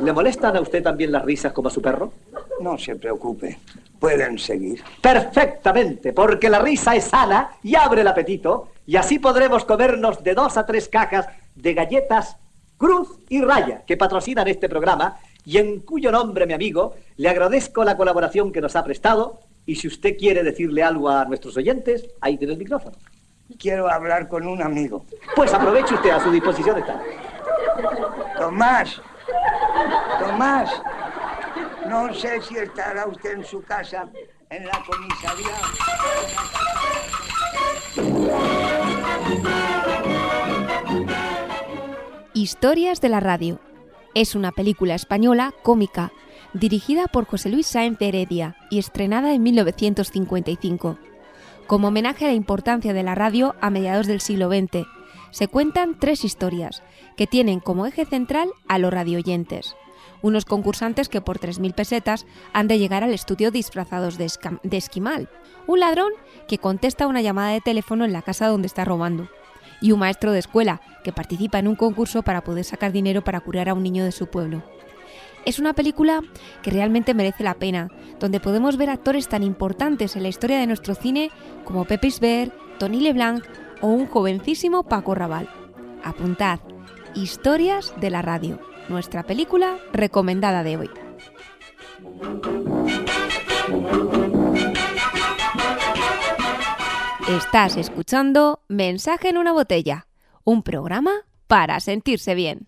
¿Le 0.00 0.12
molestan 0.12 0.56
a 0.56 0.60
usted 0.60 0.82
también 0.82 1.12
las 1.12 1.24
risas 1.24 1.52
como 1.52 1.68
a 1.68 1.70
su 1.70 1.82
perro? 1.82 2.12
No 2.60 2.78
se 2.78 2.96
preocupe. 2.96 3.58
Pueden 3.98 4.38
seguir. 4.38 4.82
Perfectamente, 5.00 6.14
porque 6.14 6.48
la 6.48 6.58
risa 6.58 6.96
es 6.96 7.04
sana 7.04 7.50
y 7.62 7.74
abre 7.74 8.00
el 8.00 8.08
apetito, 8.08 8.68
y 8.86 8.96
así 8.96 9.18
podremos 9.18 9.66
comernos 9.66 10.24
de 10.24 10.34
dos 10.34 10.56
a 10.56 10.64
tres 10.64 10.88
cajas 10.88 11.28
de 11.54 11.74
galletas 11.74 12.36
Cruz 12.78 13.18
y 13.28 13.42
Raya, 13.42 13.82
que 13.86 13.98
patrocinan 13.98 14.48
este 14.48 14.66
programa, 14.66 15.18
y 15.44 15.58
en 15.58 15.80
cuyo 15.80 16.12
nombre, 16.12 16.46
mi 16.46 16.52
amigo, 16.52 16.94
le 17.16 17.28
agradezco 17.28 17.84
la 17.84 17.96
colaboración 17.96 18.52
que 18.52 18.60
nos 18.60 18.76
ha 18.76 18.84
prestado, 18.84 19.40
y 19.66 19.76
si 19.76 19.88
usted 19.88 20.16
quiere 20.16 20.42
decirle 20.42 20.82
algo 20.82 21.08
a 21.08 21.24
nuestros 21.24 21.56
oyentes, 21.56 22.08
ahí 22.20 22.36
tiene 22.36 22.54
el 22.54 22.58
micrófono. 22.58 22.96
Quiero 23.58 23.90
hablar 23.90 24.28
con 24.28 24.46
un 24.46 24.62
amigo. 24.62 25.04
Pues 25.34 25.52
aproveche 25.52 25.94
usted, 25.94 26.10
a 26.10 26.20
su 26.22 26.30
disposición 26.30 26.78
está. 26.78 27.00
Tomás. 28.38 29.00
Tomás. 30.18 30.70
No 31.88 32.12
sé 32.14 32.40
si 32.42 32.56
estará 32.56 33.06
usted 33.06 33.32
en 33.32 33.44
su 33.44 33.62
casa, 33.62 34.08
en 34.50 34.66
la 34.66 34.82
comisaría. 34.86 35.56
Historias 42.34 43.00
de 43.00 43.08
la 43.08 43.20
radio. 43.20 43.58
Es 44.14 44.34
una 44.34 44.50
película 44.50 44.96
española 44.96 45.54
cómica, 45.62 46.12
dirigida 46.52 47.06
por 47.06 47.26
José 47.26 47.48
Luis 47.48 47.68
Sáenz 47.68 48.02
Heredia 48.02 48.56
y 48.68 48.80
estrenada 48.80 49.32
en 49.34 49.42
1955. 49.44 50.98
Como 51.68 51.88
homenaje 51.88 52.24
a 52.24 52.28
la 52.28 52.34
importancia 52.34 52.92
de 52.92 53.04
la 53.04 53.14
radio 53.14 53.54
a 53.60 53.70
mediados 53.70 54.08
del 54.08 54.20
siglo 54.20 54.48
XX, 54.48 54.84
se 55.30 55.46
cuentan 55.46 55.96
tres 56.00 56.24
historias 56.24 56.82
que 57.16 57.28
tienen 57.28 57.60
como 57.60 57.86
eje 57.86 58.04
central 58.04 58.50
a 58.66 58.78
los 58.78 58.92
radioyentes. 58.92 59.76
Unos 60.22 60.44
concursantes 60.44 61.08
que 61.08 61.20
por 61.20 61.38
3.000 61.38 61.72
pesetas 61.72 62.26
han 62.52 62.66
de 62.66 62.80
llegar 62.80 63.04
al 63.04 63.14
estudio 63.14 63.52
disfrazados 63.52 64.18
de, 64.18 64.28
esquimal. 64.76 65.28
Un 65.68 65.80
ladrón 65.80 66.10
que 66.48 66.58
contesta 66.58 67.06
una 67.06 67.22
llamada 67.22 67.52
de 67.52 67.60
teléfono 67.60 68.04
en 68.04 68.12
la 68.12 68.22
casa 68.22 68.48
donde 68.48 68.66
está 68.66 68.84
robando 68.84 69.28
y 69.80 69.92
un 69.92 70.00
maestro 70.00 70.32
de 70.32 70.38
escuela 70.38 70.80
que 71.04 71.12
participa 71.12 71.58
en 71.58 71.68
un 71.68 71.76
concurso 71.76 72.22
para 72.22 72.42
poder 72.42 72.64
sacar 72.64 72.92
dinero 72.92 73.22
para 73.22 73.40
curar 73.40 73.68
a 73.68 73.74
un 73.74 73.82
niño 73.82 74.04
de 74.04 74.12
su 74.12 74.26
pueblo. 74.26 74.62
Es 75.46 75.58
una 75.58 75.72
película 75.72 76.20
que 76.62 76.70
realmente 76.70 77.14
merece 77.14 77.44
la 77.44 77.54
pena, 77.54 77.88
donde 78.18 78.40
podemos 78.40 78.76
ver 78.76 78.90
actores 78.90 79.28
tan 79.28 79.42
importantes 79.42 80.14
en 80.14 80.22
la 80.22 80.28
historia 80.28 80.58
de 80.58 80.66
nuestro 80.66 80.94
cine 80.94 81.30
como 81.64 81.86
Pepe 81.86 82.08
Isbert, 82.08 82.52
Tony 82.78 83.00
LeBlanc 83.00 83.44
o 83.80 83.88
un 83.88 84.06
jovencísimo 84.06 84.82
Paco 84.82 85.14
Raval. 85.14 85.48
Apuntad, 86.04 86.60
Historias 87.14 87.92
de 88.00 88.10
la 88.10 88.22
Radio, 88.22 88.60
nuestra 88.88 89.24
película 89.24 89.78
recomendada 89.92 90.62
de 90.62 90.76
hoy. 90.76 90.90
Estás 97.30 97.76
escuchando 97.76 98.58
Mensaje 98.66 99.28
en 99.28 99.38
una 99.38 99.52
botella, 99.52 100.08
un 100.42 100.64
programa 100.64 101.12
para 101.46 101.78
sentirse 101.78 102.34
bien. 102.34 102.66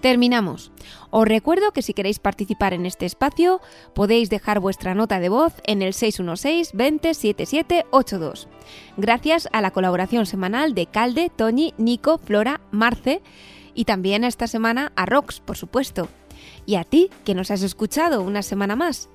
Terminamos. 0.00 0.70
Os 1.10 1.26
recuerdo 1.26 1.72
que 1.72 1.82
si 1.82 1.92
queréis 1.92 2.20
participar 2.20 2.72
en 2.72 2.86
este 2.86 3.04
espacio 3.04 3.60
podéis 3.94 4.30
dejar 4.30 4.60
vuestra 4.60 4.94
nota 4.94 5.18
de 5.18 5.28
voz 5.28 5.54
en 5.64 5.82
el 5.82 5.92
616 5.92 6.72
20 6.72 7.14
77 7.14 7.86
82. 7.90 8.48
Gracias 8.96 9.48
a 9.50 9.60
la 9.60 9.72
colaboración 9.72 10.26
semanal 10.26 10.72
de 10.74 10.86
Calde, 10.86 11.32
Toñi, 11.34 11.74
Nico, 11.78 12.18
Flora, 12.18 12.60
Marce 12.70 13.22
y 13.74 13.84
también 13.84 14.24
esta 14.24 14.46
semana 14.46 14.92
a 14.96 15.06
Rox, 15.06 15.40
por 15.40 15.56
supuesto. 15.56 16.08
Y 16.66 16.76
a 16.76 16.84
ti, 16.84 17.10
que 17.24 17.34
nos 17.34 17.50
has 17.50 17.62
escuchado 17.62 18.22
una 18.22 18.42
semana 18.42 18.76
más. 18.76 19.08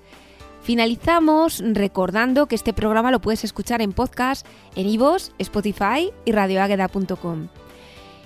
Finalizamos 0.62 1.64
recordando 1.66 2.48
que 2.48 2.56
este 2.56 2.74
programa 2.74 3.12
lo 3.12 3.22
puedes 3.22 3.44
escuchar 3.44 3.82
en 3.82 3.94
podcast, 3.94 4.46
en 4.76 4.88
iVoox, 4.88 5.32
Spotify 5.40 6.12
y 6.26 6.32
radioagueda.com. 6.32 7.48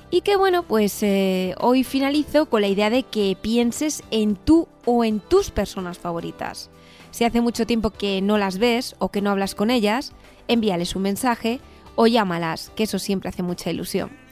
Y 0.09 0.21
que 0.21 0.36
bueno, 0.36 0.63
pues 0.63 1.01
eh, 1.01 1.55
hoy 1.59 1.84
finalizo 1.84 2.47
con 2.47 2.61
la 2.61 2.67
idea 2.67 2.89
de 2.89 3.03
que 3.03 3.38
pienses 3.39 4.03
en 4.11 4.36
tú 4.36 4.67
o 4.86 5.03
en 5.03 5.19
tus 5.19 5.51
personas 5.51 5.97
favoritas. 5.97 6.69
Si 7.11 7.23
hace 7.23 7.41
mucho 7.41 7.65
tiempo 7.65 7.91
que 7.91 8.21
no 8.21 8.38
las 8.38 8.57
ves 8.57 8.95
o 8.99 9.09
que 9.09 9.21
no 9.21 9.31
hablas 9.31 9.55
con 9.55 9.71
ellas, 9.71 10.13
envíales 10.47 10.95
un 10.95 11.03
mensaje 11.03 11.59
o 11.95 12.07
llámalas, 12.07 12.71
que 12.75 12.84
eso 12.84 12.99
siempre 12.99 13.29
hace 13.29 13.43
mucha 13.43 13.69
ilusión. 13.69 14.22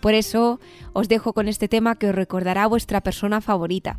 Por 0.00 0.14
eso 0.14 0.60
os 0.92 1.08
dejo 1.08 1.32
con 1.32 1.48
este 1.48 1.68
tema 1.68 1.96
que 1.96 2.08
os 2.08 2.14
recordará 2.14 2.64
a 2.64 2.68
vuestra 2.68 3.00
persona 3.00 3.40
favorita. 3.40 3.98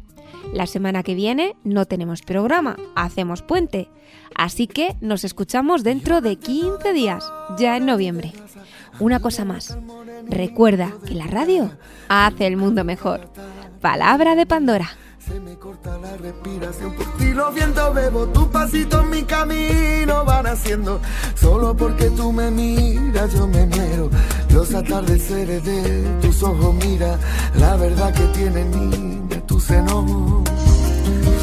La 0.54 0.66
semana 0.66 1.04
que 1.04 1.16
viene 1.16 1.56
no 1.64 1.86
tenemos 1.86 2.22
programa, 2.22 2.78
hacemos 2.96 3.42
puente. 3.42 3.90
Así 4.36 4.68
que 4.68 4.96
nos 5.02 5.24
escuchamos 5.24 5.84
dentro 5.84 6.22
de 6.22 6.38
15 6.38 6.94
días, 6.94 7.32
ya 7.58 7.78
en 7.78 7.86
noviembre. 7.86 8.34
Una 9.00 9.20
cosa 9.20 9.46
más, 9.46 9.78
recuerda 10.28 10.94
que 11.06 11.16
la 11.16 11.28
radio 11.28 11.72
hace 12.08 12.48
el 12.48 12.58
mundo 12.58 12.84
mejor. 12.84 13.30
Palabra 13.82 14.36
de 14.36 14.46
Pandora. 14.46 14.90
Se 15.20 15.40
me 15.40 15.56
corta 15.56 15.98
la 16.00 16.18
respiración 16.18 16.96
por 16.96 17.18
ti, 17.18 17.34
los 17.34 17.54
vientos 17.54 17.94
bebo, 17.94 18.28
tus 18.28 18.48
pasitos 18.48 19.06
mi 19.06 19.24
camino 19.24 20.26
van 20.26 20.48
haciendo. 20.48 21.00
Solo 21.36 21.76
porque 21.76 22.10
tú 22.10 22.32
me 22.32 22.50
miras, 22.50 23.34
yo 23.34 23.46
me 23.48 23.66
muero. 23.68 24.10
Los 24.60 24.74
atardeceres 24.74 25.64
de 25.64 26.04
tus 26.22 26.44
ojos, 26.44 26.76
mira 26.86 27.18
la 27.56 27.78
verdad 27.78 28.14
que 28.14 28.26
tiene 28.38 28.66
niña 28.66 29.40
tu 29.48 29.58
seno. 29.58 30.44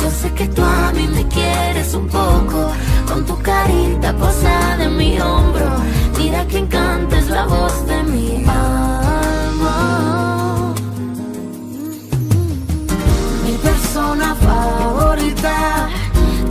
Yo 0.02 0.10
sé 0.10 0.30
que 0.34 0.46
tú 0.48 0.62
a 0.62 0.92
mí 0.92 1.08
me 1.08 1.26
quieres 1.28 1.94
un 1.94 2.08
poco, 2.08 2.72
con 3.08 3.24
tu 3.24 3.34
carita 3.40 4.14
posada 4.18 4.84
en 4.84 4.98
mi 4.98 5.18
hombro. 5.18 5.66
Mira 6.18 6.46
que 6.46 6.58
encanta 6.58 7.18
es 7.18 7.30
la 7.30 7.46
voz 7.46 7.86
de 7.86 8.02
mi 8.02 8.44
alma. 8.44 10.74
Mi 13.46 13.52
persona 13.52 14.34
favorita 14.34 15.88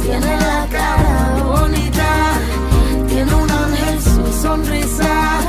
tiene 0.02 0.38
la 0.38 0.68
cara 0.72 1.44
bonita, 1.44 2.40
tiene 3.08 3.36
un 3.36 3.52
ángel 3.52 4.02
su 4.02 4.42
sonrisa, 4.42 5.42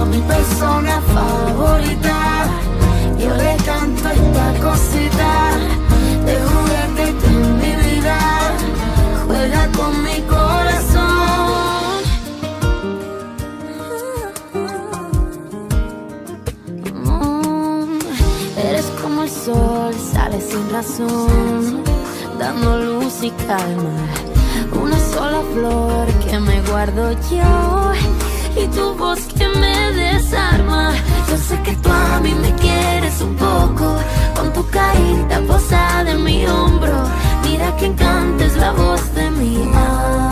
a 0.00 0.04
mi 0.04 0.20
persona 0.20 1.00
favorita. 1.14 2.16
Yo 3.18 3.30
le 3.36 3.56
canto 3.64 4.08
esta 4.08 4.46
cosita 4.66 5.30
de 6.26 6.34
juguete 6.48 7.04
en 7.28 7.58
mi 7.60 7.72
vida. 7.86 8.18
Juega 9.26 9.68
con 9.78 9.92
mi 10.02 10.20
corazón. 10.22 12.02
Mm, 16.94 17.98
Eres 18.68 18.86
como 19.02 19.22
el 19.22 19.30
sol, 19.30 19.94
sale 20.12 20.40
sin 20.40 20.70
razón, 20.70 21.82
dando 22.38 22.78
luz 22.78 23.22
y 23.22 23.30
calma. 23.30 23.96
Una 24.80 24.98
sola 25.12 25.42
flor 25.52 26.06
que 26.24 26.38
me 26.40 26.60
guardo 26.62 27.12
yo 27.30 27.92
y 28.56 28.66
tu 28.68 28.94
voz 28.94 29.20
que 29.38 29.48
me 29.48 29.92
desarma. 29.92 30.92
Yo 31.28 31.36
sé 31.36 31.60
que 31.62 31.72
tú 31.76 31.88
a 31.90 32.20
mí 32.20 32.34
me 32.34 32.52
quieres 32.54 33.20
un 33.20 33.34
poco, 33.36 33.96
con 34.36 34.52
tu 34.52 34.66
carita 34.68 35.40
posada 35.46 36.10
en 36.10 36.24
mi 36.24 36.46
hombro. 36.46 36.96
Mira 37.44 37.76
que 37.76 37.86
encantes 37.86 38.56
la 38.56 38.72
voz 38.72 39.14
de 39.14 39.30
mi 39.30 39.56
alma. 39.56 40.31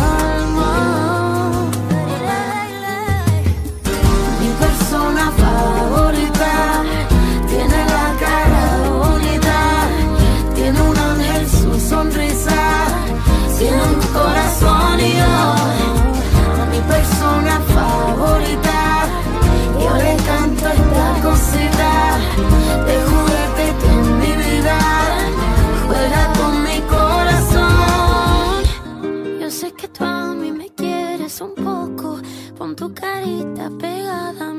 carita 33.21 33.71
pegada. 33.79 34.50